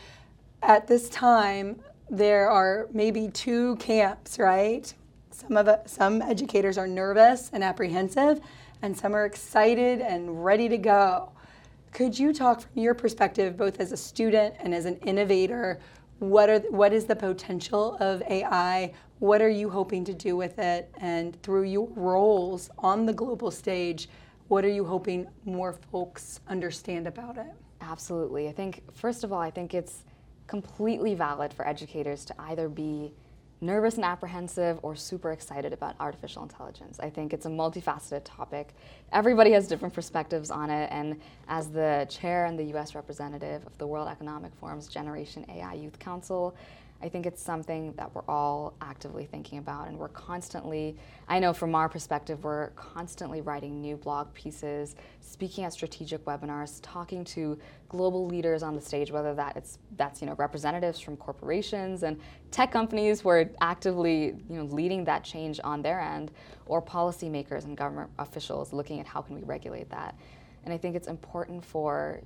at 0.63 0.87
this 0.87 1.09
time, 1.09 1.81
there 2.11 2.51
are 2.51 2.89
maybe 2.93 3.29
two 3.29 3.77
camps, 3.77 4.39
right? 4.39 4.93
Some 5.38 5.57
of 5.57 5.68
some 5.87 6.21
educators 6.21 6.76
are 6.76 6.88
nervous 6.88 7.50
and 7.52 7.62
apprehensive, 7.62 8.40
and 8.83 8.97
some 8.97 9.14
are 9.14 9.25
excited 9.25 10.00
and 10.00 10.45
ready 10.45 10.68
to 10.68 10.76
go. 10.76 11.30
Could 11.92 12.18
you 12.18 12.33
talk 12.33 12.62
from 12.62 12.83
your 12.83 12.92
perspective, 12.92 13.57
both 13.57 13.78
as 13.78 13.92
a 13.92 13.97
student 13.97 14.57
and 14.59 14.75
as 14.75 14.85
an 14.85 14.97
innovator, 14.97 15.78
what 16.18 16.50
are 16.50 16.59
what 16.71 16.92
is 16.92 17.04
the 17.04 17.14
potential 17.14 17.97
of 18.00 18.21
AI? 18.23 18.92
What 19.21 19.40
are 19.40 19.49
you 19.49 19.71
hoping 19.71 20.04
to 20.07 20.14
do 20.14 20.37
with 20.37 20.59
it? 20.59 20.92
And 21.00 21.40
through 21.45 21.62
your 21.62 21.88
roles 21.95 22.68
on 22.78 23.07
the 23.07 23.12
global 23.12 23.52
stage, 23.52 24.09
what 24.49 24.64
are 24.64 24.71
you 24.71 24.85
hoping 24.85 25.28
more 25.45 25.73
folks 25.92 26.40
understand 26.49 27.07
about 27.07 27.38
it? 27.38 27.54
Absolutely. 27.80 28.49
I 28.49 28.52
think 28.52 28.83
first 28.92 29.23
of 29.23 29.33
all, 29.33 29.40
I 29.40 29.52
think 29.52 29.73
it's 29.73 30.02
completely 30.49 31.14
valid 31.14 31.54
for 31.54 31.64
educators 31.64 32.25
to 32.25 32.35
either 32.40 32.68
be 32.68 33.12
nervous 33.61 33.97
and 33.97 34.05
apprehensive 34.05 34.79
or 34.83 34.95
super 34.95 35.33
excited 35.33 35.73
about 35.73 35.97
artificial 35.99 36.43
intelligence. 36.43 36.99
I 37.00 37.11
think 37.11 37.33
it's 37.33 37.47
a 37.47 37.50
multifaceted 37.50 38.23
topic. 38.25 38.75
Everybody 39.12 39.53
has 39.53 39.67
different 39.67 39.95
perspectives 39.95 40.50
on 40.50 40.71
it, 40.71 40.88
and 40.93 41.21
as 41.49 41.69
the 41.71 42.07
chair 42.09 42.47
and 42.47 42.59
the 42.59 42.77
US 42.77 42.95
representative 42.95 43.67
of 43.67 43.77
the 43.79 43.87
World 43.87 44.09
Economic 44.09 44.53
Forum's 44.61 44.87
Generation 44.87 45.45
AI 45.49 45.75
Youth 45.75 45.99
Council, 45.99 46.55
I 47.00 47.09
think 47.09 47.26
it's 47.26 47.40
something 47.40 47.93
that 47.93 48.12
we're 48.12 48.25
all 48.26 48.75
actively 48.81 49.25
thinking 49.25 49.59
about, 49.59 49.87
and 49.87 49.97
we're 49.97 50.09
constantly, 50.09 50.97
I 51.28 51.38
know 51.38 51.52
from 51.52 51.76
our 51.76 51.88
perspective, 51.88 52.43
we're 52.43 52.71
constantly 52.71 53.40
writing 53.40 53.81
new 53.81 53.97
blog 53.97 54.35
pieces, 54.35 54.97
speaking 55.21 55.62
at 55.62 55.73
strategic 55.73 56.25
webinars, 56.25 56.81
talking 56.83 57.25
to 57.26 57.57
global 57.88 58.26
leaders 58.26 58.64
on 58.64 58.75
the 58.75 58.81
stage, 58.81 59.12
whether 59.12 59.33
that 59.35 59.57
it's 59.57 59.78
that's 59.97 60.21
you 60.21 60.26
know 60.26 60.35
representatives 60.35 60.99
from 60.99 61.17
corporations 61.17 62.02
and 62.02 62.19
tech 62.50 62.73
companies 62.73 63.21
who 63.21 63.28
are 63.28 63.49
actively 63.61 64.35
you 64.49 64.57
know 64.57 64.64
leading 64.64 65.05
that 65.05 65.23
change 65.23 65.61
on 65.62 65.83
their 65.83 66.00
end, 66.00 66.33
or 66.67 66.83
policymakers 66.83 67.64
and 67.64 67.76
government 67.76 68.11
officials 68.19 68.73
looking 68.73 68.99
at 68.99 69.07
how 69.07 69.23
can 69.23 69.37
we 69.37 69.43
regulate 69.45 69.88
that. 69.90 70.17
And 70.64 70.75
I 70.75 70.78
think 70.78 70.97
it's 70.97 71.09
important 71.09 71.64
for, 71.64 72.21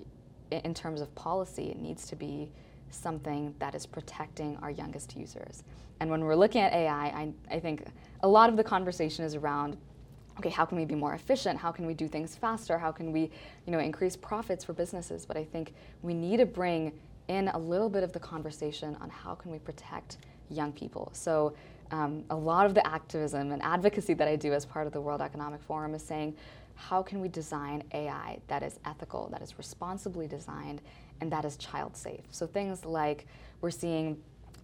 in 0.50 0.72
terms 0.72 1.02
of 1.02 1.14
policy, 1.14 1.70
it 1.70 1.78
needs 1.78 2.06
to 2.06 2.16
be 2.16 2.50
something 2.94 3.54
that 3.58 3.74
is 3.74 3.86
protecting 3.86 4.56
our 4.62 4.70
youngest 4.70 5.16
users. 5.16 5.64
And 6.00 6.10
when 6.10 6.24
we're 6.24 6.34
looking 6.34 6.60
at 6.60 6.72
AI, 6.72 7.06
I, 7.06 7.32
I 7.50 7.60
think 7.60 7.84
a 8.22 8.28
lot 8.28 8.48
of 8.48 8.56
the 8.56 8.64
conversation 8.64 9.24
is 9.24 9.34
around 9.34 9.76
okay, 10.38 10.48
how 10.48 10.64
can 10.64 10.78
we 10.78 10.84
be 10.84 10.94
more 10.94 11.14
efficient? 11.14 11.58
How 11.58 11.70
can 11.70 11.86
we 11.86 11.94
do 11.94 12.08
things 12.08 12.34
faster? 12.34 12.78
How 12.78 12.90
can 12.90 13.12
we, 13.12 13.30
you 13.66 13.72
know, 13.72 13.78
increase 13.78 14.16
profits 14.16 14.64
for 14.64 14.72
businesses? 14.72 15.26
But 15.26 15.36
I 15.36 15.44
think 15.44 15.74
we 16.00 16.14
need 16.14 16.38
to 16.38 16.46
bring 16.46 16.92
in 17.28 17.48
a 17.48 17.58
little 17.58 17.90
bit 17.90 18.02
of 18.02 18.12
the 18.12 18.18
conversation 18.18 18.96
on 19.00 19.10
how 19.10 19.34
can 19.34 19.50
we 19.50 19.58
protect 19.58 20.16
young 20.48 20.72
people. 20.72 21.10
So 21.12 21.54
um, 21.90 22.24
a 22.30 22.36
lot 22.36 22.66
of 22.66 22.74
the 22.74 22.86
activism 22.86 23.52
and 23.52 23.62
advocacy 23.62 24.14
that 24.14 24.26
I 24.26 24.36
do 24.36 24.52
as 24.52 24.64
part 24.64 24.86
of 24.86 24.92
the 24.92 25.00
World 25.00 25.20
Economic 25.20 25.62
Forum 25.62 25.94
is 25.94 26.02
saying, 26.02 26.34
how 26.74 27.02
can 27.02 27.20
we 27.20 27.28
design 27.28 27.84
AI 27.92 28.38
that 28.48 28.62
is 28.62 28.80
ethical, 28.84 29.28
that 29.30 29.42
is 29.42 29.58
responsibly 29.58 30.26
designed, 30.26 30.80
and 31.22 31.32
that 31.32 31.44
is 31.44 31.56
child 31.56 31.96
safe. 31.96 32.24
So 32.32 32.46
things 32.46 32.84
like 32.84 33.26
we're 33.60 33.70
seeing 33.70 34.18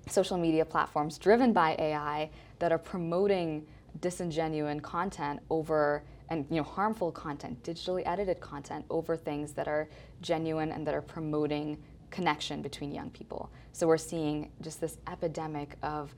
social 0.09 0.37
media 0.37 0.65
platforms 0.65 1.17
driven 1.17 1.53
by 1.53 1.77
AI 1.79 2.31
that 2.59 2.73
are 2.73 2.79
promoting 2.79 3.65
disingenuous 4.01 4.81
content 4.83 5.41
over 5.51 6.03
and 6.29 6.45
you 6.51 6.57
know 6.57 6.63
harmful 6.65 7.11
content, 7.13 7.63
digitally 7.63 8.03
edited 8.05 8.41
content 8.41 8.85
over 8.91 9.17
things 9.17 9.53
that 9.53 9.69
are 9.69 9.89
genuine 10.21 10.73
and 10.73 10.87
that 10.87 10.95
are 10.95 11.01
promoting 11.01 11.79
connection 12.11 12.61
between 12.61 12.93
young 12.93 13.11
people. 13.11 13.51
So 13.73 13.87
we're 13.87 13.97
seeing 13.97 14.51
just 14.61 14.81
this 14.81 14.99
epidemic 15.07 15.77
of 15.83 16.15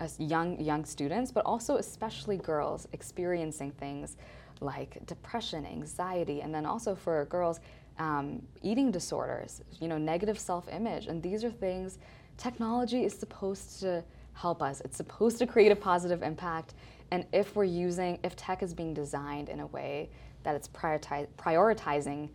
uh, 0.00 0.08
young 0.18 0.60
young 0.60 0.84
students, 0.84 1.32
but 1.32 1.44
also 1.44 1.76
especially 1.76 2.36
girls 2.36 2.86
experiencing 2.92 3.72
things 3.72 4.16
like 4.60 5.04
depression, 5.06 5.66
anxiety, 5.66 6.40
and 6.40 6.54
then 6.54 6.64
also 6.64 6.94
for 6.94 7.24
girls, 7.26 7.58
um, 7.98 8.42
eating 8.62 8.90
disorders, 8.90 9.62
you 9.80 9.88
know, 9.88 9.98
negative 9.98 10.38
self-image, 10.38 11.06
and 11.06 11.22
these 11.22 11.44
are 11.44 11.50
things. 11.50 11.98
Technology 12.36 13.04
is 13.04 13.12
supposed 13.12 13.80
to 13.80 14.02
help 14.34 14.62
us. 14.62 14.80
It's 14.80 14.96
supposed 14.96 15.38
to 15.38 15.46
create 15.46 15.72
a 15.72 15.76
positive 15.76 16.22
impact, 16.22 16.74
and 17.10 17.26
if 17.32 17.54
we're 17.54 17.64
using, 17.64 18.18
if 18.24 18.34
tech 18.36 18.62
is 18.62 18.72
being 18.72 18.94
designed 18.94 19.48
in 19.48 19.60
a 19.60 19.66
way 19.66 20.10
that 20.42 20.54
it's 20.56 20.68
prioritizing 20.68 22.30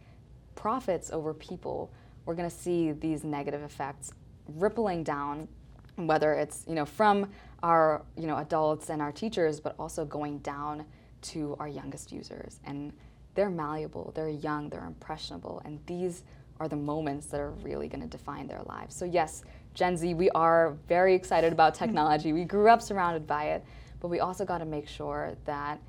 profits 0.56 1.12
over 1.12 1.34
people, 1.34 1.92
we're 2.26 2.36
going 2.36 2.50
to 2.50 2.56
see 2.56 2.92
these 2.92 3.24
negative 3.24 3.64
effects 3.64 4.12
rippling 4.48 5.04
down, 5.04 5.48
whether 5.96 6.34
it's 6.34 6.64
you 6.68 6.76
know 6.76 6.86
from 6.86 7.30
our 7.64 8.04
you 8.16 8.28
know 8.28 8.38
adults 8.38 8.90
and 8.90 9.02
our 9.02 9.12
teachers, 9.12 9.60
but 9.60 9.76
also 9.80 10.06
going 10.06 10.40
down 10.40 10.86
to 11.22 11.56
our 11.60 11.68
youngest 11.68 12.12
users. 12.12 12.60
And 12.66 12.94
they're 13.38 13.50
malleable, 13.52 14.12
they're 14.16 14.30
young, 14.30 14.68
they're 14.68 14.86
impressionable, 14.86 15.62
and 15.64 15.80
these 15.86 16.24
are 16.60 16.68
the 16.68 16.76
moments 16.76 17.28
that 17.28 17.40
are 17.40 17.52
really 17.52 17.88
going 17.88 18.02
to 18.02 18.08
define 18.08 18.48
their 18.48 18.64
lives. 18.64 18.96
So 18.96 19.06
yes, 19.06 19.44
Gen 19.76 19.96
Z, 19.96 20.16
we 20.16 20.32
are 20.32 20.76
very 20.88 21.14
excited 21.14 21.54
about 21.54 21.76
mm-hmm. 21.76 21.86
technology. 21.86 22.34
We 22.34 22.46
grew 22.46 22.68
up 22.68 22.82
surrounded 22.82 23.28
by 23.28 23.50
it, 23.50 23.64
but 24.00 24.08
we 24.08 24.22
also 24.22 24.44
got 24.44 24.58
to 24.58 24.66
make 24.66 24.88
sure 24.88 25.36
that 25.46 25.80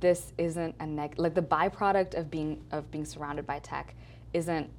this 0.00 0.34
isn't 0.36 0.74
a 0.80 0.86
neg 0.86 1.14
like 1.16 1.34
the 1.34 1.42
byproduct 1.42 2.14
of 2.14 2.30
being 2.30 2.62
of 2.70 2.90
being 2.90 3.04
surrounded 3.04 3.46
by 3.46 3.58
tech 3.58 3.94
isn't 4.32 4.70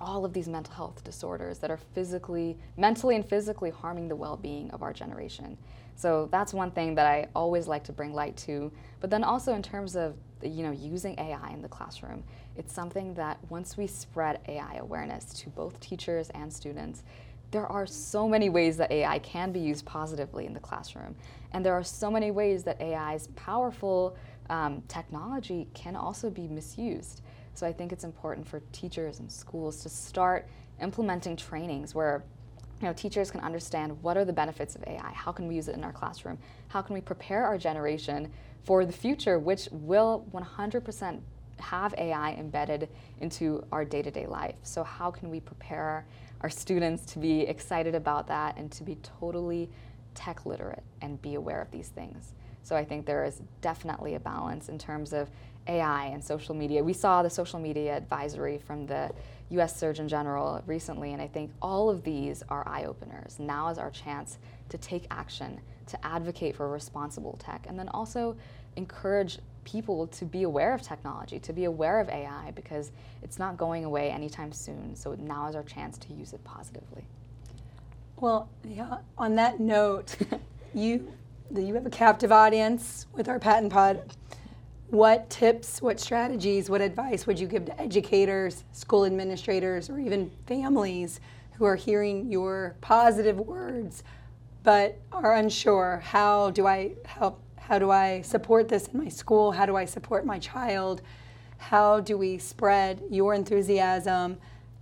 all 0.00 0.24
of 0.24 0.32
these 0.32 0.48
mental 0.48 0.74
health 0.74 1.04
disorders 1.04 1.58
that 1.58 1.70
are 1.70 1.78
physically, 1.94 2.58
mentally 2.76 3.14
and 3.14 3.24
physically 3.24 3.70
harming 3.70 4.08
the 4.08 4.16
well-being 4.16 4.68
of 4.72 4.82
our 4.82 4.92
generation. 4.92 5.56
So 5.94 6.28
that's 6.32 6.52
one 6.52 6.72
thing 6.72 6.96
that 6.96 7.06
I 7.06 7.28
always 7.36 7.68
like 7.68 7.84
to 7.84 7.92
bring 7.92 8.12
light 8.12 8.36
to. 8.38 8.72
But 9.00 9.10
then 9.10 9.22
also 9.22 9.54
in 9.54 9.62
terms 9.62 9.94
of 9.94 10.16
you 10.42 10.62
know 10.62 10.72
using 10.72 11.18
AI 11.18 11.50
in 11.52 11.62
the 11.62 11.68
classroom, 11.68 12.22
it's 12.56 12.72
something 12.72 13.14
that 13.14 13.38
once 13.48 13.76
we 13.76 13.86
spread 13.86 14.40
AI 14.48 14.76
awareness 14.76 15.24
to 15.34 15.50
both 15.50 15.78
teachers 15.80 16.30
and 16.30 16.52
students, 16.52 17.02
there 17.50 17.66
are 17.66 17.86
so 17.86 18.26
many 18.26 18.48
ways 18.48 18.76
that 18.78 18.90
AI 18.90 19.18
can 19.20 19.52
be 19.52 19.60
used 19.60 19.84
positively 19.84 20.46
in 20.46 20.54
the 20.54 20.60
classroom. 20.60 21.14
And 21.52 21.64
there 21.64 21.74
are 21.74 21.84
so 21.84 22.10
many 22.10 22.30
ways 22.30 22.64
that 22.64 22.80
AI's 22.80 23.28
powerful 23.36 24.16
um, 24.48 24.82
technology 24.88 25.68
can 25.74 25.94
also 25.94 26.30
be 26.30 26.48
misused. 26.48 27.20
So 27.54 27.66
I 27.66 27.72
think 27.72 27.92
it's 27.92 28.04
important 28.04 28.46
for 28.46 28.60
teachers 28.72 29.20
and 29.20 29.30
schools 29.30 29.82
to 29.82 29.88
start 29.90 30.48
implementing 30.80 31.36
trainings 31.36 31.94
where 31.94 32.24
you 32.80 32.88
know, 32.88 32.94
teachers 32.94 33.30
can 33.30 33.40
understand 33.42 34.02
what 34.02 34.16
are 34.16 34.24
the 34.24 34.32
benefits 34.32 34.74
of 34.74 34.82
AI, 34.88 35.12
how 35.12 35.30
can 35.30 35.46
we 35.46 35.54
use 35.54 35.68
it 35.68 35.76
in 35.76 35.84
our 35.84 35.92
classroom, 35.92 36.36
how 36.68 36.82
can 36.82 36.94
we 36.94 37.00
prepare 37.00 37.44
our 37.44 37.56
generation 37.56 38.32
for 38.64 38.84
the 38.84 38.92
future, 38.92 39.38
which 39.38 39.68
will 39.72 40.26
100% 40.32 41.20
have 41.58 41.94
AI 41.96 42.32
embedded 42.32 42.88
into 43.20 43.64
our 43.70 43.84
day-to-day 43.84 44.26
life. 44.26 44.56
So 44.62 44.82
how 44.82 45.10
can 45.10 45.30
we 45.30 45.40
prepare 45.40 46.04
our 46.40 46.50
students 46.50 47.04
to 47.12 47.18
be 47.18 47.42
excited 47.42 47.94
about 47.94 48.26
that 48.28 48.56
and 48.56 48.70
to 48.72 48.82
be 48.82 48.96
totally 49.20 49.70
tech 50.14 50.44
literate 50.44 50.82
and 51.00 51.20
be 51.22 51.34
aware 51.34 51.60
of 51.60 51.70
these 51.70 51.88
things. 51.88 52.32
So 52.64 52.76
I 52.76 52.84
think 52.84 53.06
there 53.06 53.24
is 53.24 53.40
definitely 53.60 54.14
a 54.14 54.20
balance 54.20 54.68
in 54.68 54.78
terms 54.78 55.12
of 55.12 55.30
AI 55.66 56.06
and 56.06 56.22
social 56.22 56.54
media. 56.54 56.82
We 56.82 56.92
saw 56.92 57.22
the 57.22 57.30
social 57.30 57.58
media 57.58 57.96
advisory 57.96 58.58
from 58.58 58.86
the 58.86 59.10
US 59.52 59.76
Surgeon 59.76 60.08
General 60.08 60.62
recently, 60.66 61.12
and 61.12 61.22
I 61.22 61.28
think 61.28 61.50
all 61.60 61.90
of 61.90 62.02
these 62.04 62.42
are 62.48 62.66
eye 62.66 62.84
openers. 62.84 63.38
Now 63.38 63.68
is 63.68 63.78
our 63.78 63.90
chance 63.90 64.38
to 64.68 64.78
take 64.78 65.06
action, 65.10 65.60
to 65.86 66.06
advocate 66.06 66.56
for 66.56 66.68
responsible 66.68 67.38
tech, 67.38 67.66
and 67.68 67.78
then 67.78 67.88
also 67.90 68.36
encourage 68.76 69.38
people 69.64 70.06
to 70.08 70.24
be 70.24 70.42
aware 70.42 70.74
of 70.74 70.82
technology, 70.82 71.38
to 71.38 71.52
be 71.52 71.64
aware 71.64 72.00
of 72.00 72.08
AI, 72.08 72.50
because 72.52 72.90
it's 73.22 73.38
not 73.38 73.56
going 73.56 73.84
away 73.84 74.10
anytime 74.10 74.52
soon. 74.52 74.96
So 74.96 75.14
now 75.14 75.48
is 75.48 75.54
our 75.54 75.62
chance 75.62 75.98
to 75.98 76.12
use 76.12 76.32
it 76.32 76.42
positively. 76.44 77.04
Well, 78.16 78.48
yeah, 78.64 78.98
on 79.18 79.34
that 79.36 79.60
note, 79.60 80.16
you 80.74 81.12
you 81.54 81.74
have 81.74 81.84
a 81.84 81.90
captive 81.90 82.32
audience 82.32 83.06
with 83.12 83.28
our 83.28 83.38
PaTTANpod. 83.38 84.00
What 84.92 85.30
tips, 85.30 85.80
what 85.80 85.98
strategies, 85.98 86.68
what 86.68 86.82
advice 86.82 87.26
would 87.26 87.40
you 87.40 87.46
give 87.46 87.64
to 87.64 87.80
educators, 87.80 88.64
school 88.72 89.06
administrators, 89.06 89.88
or 89.88 89.98
even 89.98 90.30
families 90.46 91.18
who 91.54 91.64
are 91.64 91.76
hearing 91.76 92.30
your 92.30 92.76
positive 92.82 93.40
words 93.40 94.04
but 94.62 94.98
are 95.10 95.36
unsure 95.36 96.02
how 96.04 96.50
do 96.50 96.66
I 96.66 96.92
help 97.06 97.40
how 97.56 97.78
do 97.78 97.90
I 97.90 98.20
support 98.20 98.68
this 98.68 98.88
in 98.88 99.02
my 99.02 99.08
school? 99.08 99.52
How 99.52 99.64
do 99.64 99.76
I 99.76 99.86
support 99.86 100.26
my 100.26 100.38
child? 100.38 101.00
How 101.56 102.00
do 102.00 102.18
we 102.18 102.36
spread 102.36 103.02
your 103.08 103.32
enthusiasm 103.32 104.36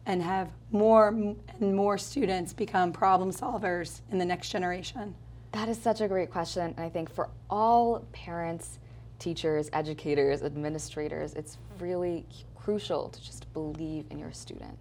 and 0.06 0.20
have 0.24 0.50
more 0.72 1.10
and 1.10 1.76
more 1.76 1.98
students 1.98 2.52
become 2.52 2.90
problem 2.90 3.30
solvers 3.30 4.00
in 4.10 4.18
the 4.18 4.24
next 4.24 4.48
generation? 4.48 5.14
That 5.52 5.68
is 5.68 5.80
such 5.80 6.00
a 6.00 6.08
great 6.08 6.32
question. 6.32 6.74
And 6.76 6.84
I 6.84 6.88
think 6.88 7.08
for 7.08 7.28
all 7.48 8.04
parents, 8.10 8.80
teachers, 9.20 9.70
educators, 9.72 10.42
administrators, 10.42 11.34
it's 11.34 11.58
really 11.78 12.26
crucial 12.56 13.08
to 13.10 13.22
just 13.22 13.52
believe 13.52 14.06
in 14.10 14.18
your 14.18 14.32
student. 14.32 14.76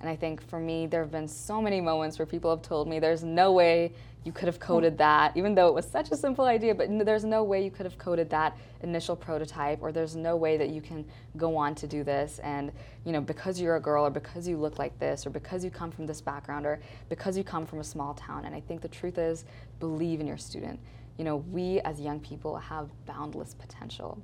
And 0.00 0.08
I 0.08 0.14
think 0.14 0.40
for 0.48 0.60
me, 0.60 0.86
there 0.86 1.00
have 1.00 1.10
been 1.10 1.26
so 1.26 1.60
many 1.60 1.80
moments 1.80 2.18
where 2.18 2.26
people 2.26 2.50
have 2.50 2.62
told 2.62 2.86
me 2.86 3.00
there's 3.00 3.24
no 3.24 3.50
way 3.52 3.92
you 4.24 4.32
could 4.32 4.46
have 4.46 4.60
coded 4.60 4.92
hmm. 4.92 4.98
that, 4.98 5.36
even 5.36 5.54
though 5.54 5.68
it 5.68 5.74
was 5.74 5.86
such 5.86 6.10
a 6.10 6.16
simple 6.16 6.44
idea, 6.44 6.74
but 6.74 6.88
there's 7.04 7.24
no 7.24 7.42
way 7.42 7.64
you 7.64 7.70
could 7.70 7.86
have 7.86 7.98
coded 7.98 8.30
that 8.30 8.56
initial 8.82 9.16
prototype, 9.16 9.78
or 9.80 9.90
there's 9.90 10.14
no 10.14 10.36
way 10.36 10.56
that 10.56 10.68
you 10.68 10.80
can 10.80 11.04
go 11.36 11.56
on 11.56 11.74
to 11.76 11.86
do 11.86 12.04
this. 12.04 12.38
And, 12.40 12.70
you 13.04 13.12
know, 13.12 13.20
because 13.20 13.60
you're 13.60 13.76
a 13.76 13.80
girl, 13.80 14.06
or 14.06 14.10
because 14.10 14.46
you 14.46 14.56
look 14.56 14.78
like 14.78 14.96
this, 14.98 15.26
or 15.26 15.30
because 15.30 15.64
you 15.64 15.70
come 15.70 15.90
from 15.90 16.06
this 16.06 16.20
background, 16.20 16.66
or 16.66 16.78
because 17.08 17.36
you 17.36 17.42
come 17.42 17.66
from 17.66 17.80
a 17.80 17.84
small 17.84 18.14
town. 18.14 18.44
And 18.44 18.54
I 18.54 18.60
think 18.60 18.82
the 18.82 18.88
truth 18.88 19.18
is, 19.18 19.44
believe 19.80 20.20
in 20.20 20.26
your 20.26 20.38
student. 20.38 20.78
You 21.18 21.24
know, 21.24 21.36
we 21.36 21.80
as 21.80 22.00
young 22.00 22.20
people 22.20 22.56
have 22.56 22.88
boundless 23.04 23.52
potential. 23.52 24.22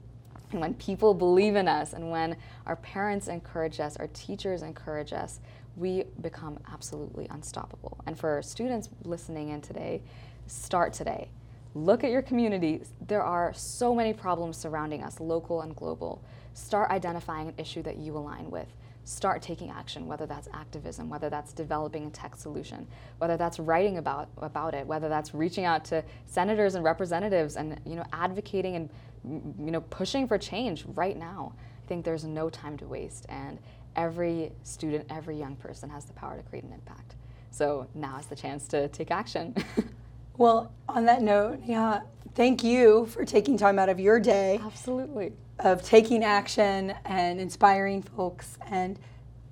And 0.52 0.61
when 0.61 0.74
people 0.74 1.12
believe 1.12 1.57
in 1.57 1.66
us, 1.66 1.92
and 1.92 2.11
when 2.11 2.37
our 2.66 2.76
parents 2.76 3.28
encourage 3.28 3.80
us, 3.80 3.96
our 3.96 4.07
teachers 4.09 4.62
encourage 4.62 5.12
us, 5.12 5.40
we 5.76 6.04
become 6.20 6.59
absolutely 6.72 7.26
unstoppable. 7.30 7.98
And 8.07 8.18
for 8.18 8.40
students 8.42 8.88
listening 9.02 9.48
in 9.48 9.61
today, 9.61 10.02
start 10.46 10.92
today. 10.92 11.28
Look 11.74 12.04
at 12.04 12.11
your 12.11 12.22
community. 12.22 12.83
There 13.09 13.22
are 13.22 13.52
so 13.52 13.94
many 13.94 14.12
problems 14.12 14.57
surrounding 14.57 15.02
us, 15.02 15.18
local 15.18 15.62
and 15.62 15.74
global. 15.74 16.22
Start 16.52 16.90
identifying 16.92 17.48
an 17.48 17.54
issue 17.59 17.83
that 17.83 17.96
you 17.96 18.16
align 18.16 18.48
with. 18.48 18.68
Start 19.05 19.43
taking 19.43 19.71
action, 19.71 20.07
whether 20.07 20.27
that's 20.27 20.49
activism, 20.53 21.09
whether 21.11 21.29
that's 21.29 21.53
developing 21.53 22.07
a 22.07 22.11
tech 22.11 22.37
solution, 22.37 22.87
whether 23.19 23.37
that's 23.37 23.59
writing 23.59 23.99
about, 23.99 24.29
about 24.38 24.75
it, 24.75 24.87
whether 24.87 25.09
that's 25.09 25.35
reaching 25.35 25.64
out 25.64 25.85
to 25.87 26.03
senators 26.27 26.75
and 26.75 26.85
representatives 26.85 27.57
and 27.57 27.79
you 27.85 27.97
know, 27.97 28.05
advocating 28.12 28.77
and 28.77 28.90
you 29.25 29.71
know, 29.71 29.81
pushing 29.83 30.27
for 30.27 30.38
change 30.38 30.85
right 30.95 31.19
now. 31.19 31.53
I 31.85 31.87
think 31.87 32.05
there's 32.05 32.25
no 32.25 32.49
time 32.49 32.77
to 32.79 32.87
waste. 32.87 33.27
And 33.29 33.59
every 33.97 34.53
student, 34.62 35.07
every 35.11 35.38
young 35.38 35.57
person 35.57 35.90
has 35.90 36.05
the 36.05 36.12
power 36.14 36.37
to 36.37 36.43
create 36.43 36.64
an 36.64 36.73
impact. 36.73 37.17
So 37.51 37.87
now 37.95 38.19
is 38.19 38.27
the 38.27 38.37
chance 38.37 38.67
to 38.69 38.88
take 38.88 39.11
action. 39.11 39.55
well, 40.37 40.73
on 40.88 41.05
that 41.07 41.23
note, 41.23 41.61
yeah, 41.64 42.01
thank 42.35 42.64
you 42.64 43.07
for 43.07 43.25
taking 43.25 43.57
time 43.57 43.79
out 43.79 43.88
of 43.88 44.01
your 44.01 44.20
day. 44.20 44.61
Absolutely. 44.64 45.33
Of 45.61 45.83
taking 45.83 46.25
action 46.25 46.94
and 47.05 47.40
inspiring 47.40 48.03
folks 48.03 48.59
and 48.68 48.99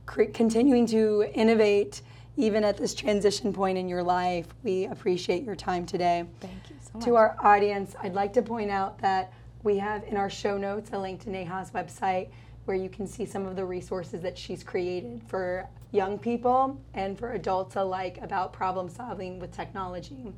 continuing 0.07 0.87
to 0.89 1.31
innovate 1.35 2.03
even 2.37 2.65
at 2.65 2.77
this 2.77 2.95
transition 2.95 3.53
point 3.53 3.79
in 3.79 3.89
your 3.89 4.03
life. 4.03 4.47
We 4.63 4.87
appreciate 4.87 5.45
your 5.45 5.55
time 5.55 5.87
today. 5.87 6.25
Thank 6.41 6.71
you 6.71 6.77
so 6.81 6.91
much. 6.95 7.05
To 7.05 7.17
our 7.17 7.37
audience, 7.41 7.95
I'd 8.03 8.15
like 8.15 8.33
to 8.35 8.43
point 8.43 8.71
out 8.71 8.99
that 9.01 9.33
we 9.63 9.77
have 9.79 10.03
in 10.05 10.17
our 10.17 10.31
show 10.31 10.59
notes 10.59 10.91
a 10.93 10.99
link 10.99 11.23
to 11.25 11.31
Neha's 11.31 11.71
website 11.71 12.31
where 12.65 12.77
you 12.77 12.89
can 12.89 13.07
see 13.07 13.27
some 13.27 13.47
of 13.47 13.55
the 13.57 13.65
resources 13.65 14.23
that 14.23 14.37
she's 14.37 14.65
created 14.65 15.23
for 15.27 15.69
young 15.91 16.19
people 16.19 16.81
and 16.95 17.19
for 17.19 17.33
adults 17.33 17.77
alike 17.77 18.19
about 18.23 18.53
problem 18.53 18.89
solving 18.89 19.39
with 19.39 19.53
technology. 19.53 20.33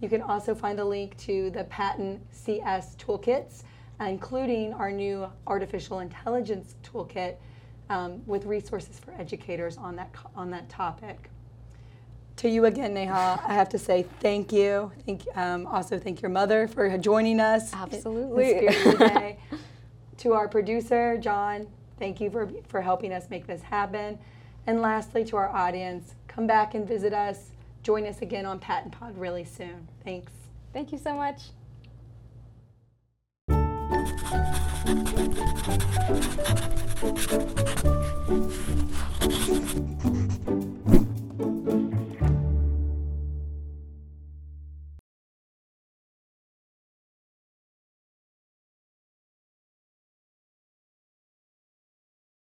You 0.00 0.08
can 0.08 0.22
also 0.22 0.54
find 0.54 0.78
a 0.78 0.84
link 0.84 1.16
to 1.18 1.50
the 1.50 1.64
PaTTAN 1.64 2.20
CS 2.30 2.96
toolkits, 2.96 3.62
including 4.00 4.74
our 4.74 4.92
new 4.92 5.26
artificial 5.46 6.00
intelligence 6.00 6.74
toolkit 6.82 7.36
um, 7.88 8.20
with 8.26 8.44
resources 8.44 8.98
for 8.98 9.14
educators 9.18 9.78
on 9.78 9.96
that, 9.96 10.14
on 10.34 10.50
that 10.50 10.68
topic. 10.68 11.30
To 12.36 12.50
you 12.50 12.66
again, 12.66 12.92
Neha, 12.92 13.40
I 13.46 13.54
have 13.54 13.70
to 13.70 13.78
say 13.78 14.04
thank 14.20 14.52
you. 14.52 14.92
Thank, 15.06 15.22
um, 15.34 15.66
also, 15.66 15.98
thank 15.98 16.20
your 16.20 16.30
mother 16.30 16.68
for 16.68 16.98
joining 16.98 17.40
us. 17.40 17.72
Absolutely. 17.72 18.68
to 20.18 20.32
our 20.34 20.46
producer, 20.46 21.16
John, 21.16 21.66
thank 21.98 22.20
you 22.20 22.30
for, 22.30 22.50
for 22.68 22.82
helping 22.82 23.14
us 23.14 23.30
make 23.30 23.46
this 23.46 23.62
happen. 23.62 24.18
And 24.66 24.82
lastly, 24.82 25.24
to 25.26 25.36
our 25.36 25.48
audience, 25.48 26.14
come 26.28 26.46
back 26.46 26.74
and 26.74 26.86
visit 26.86 27.14
us 27.14 27.52
join 27.86 28.04
us 28.04 28.20
again 28.20 28.44
on 28.44 28.58
PaTTANpod 28.58 29.12
really 29.14 29.44
soon. 29.44 29.86
Thanks. 30.02 30.32
Thank 30.72 30.90
you 30.90 30.98
so 30.98 31.14
much. 31.14 31.52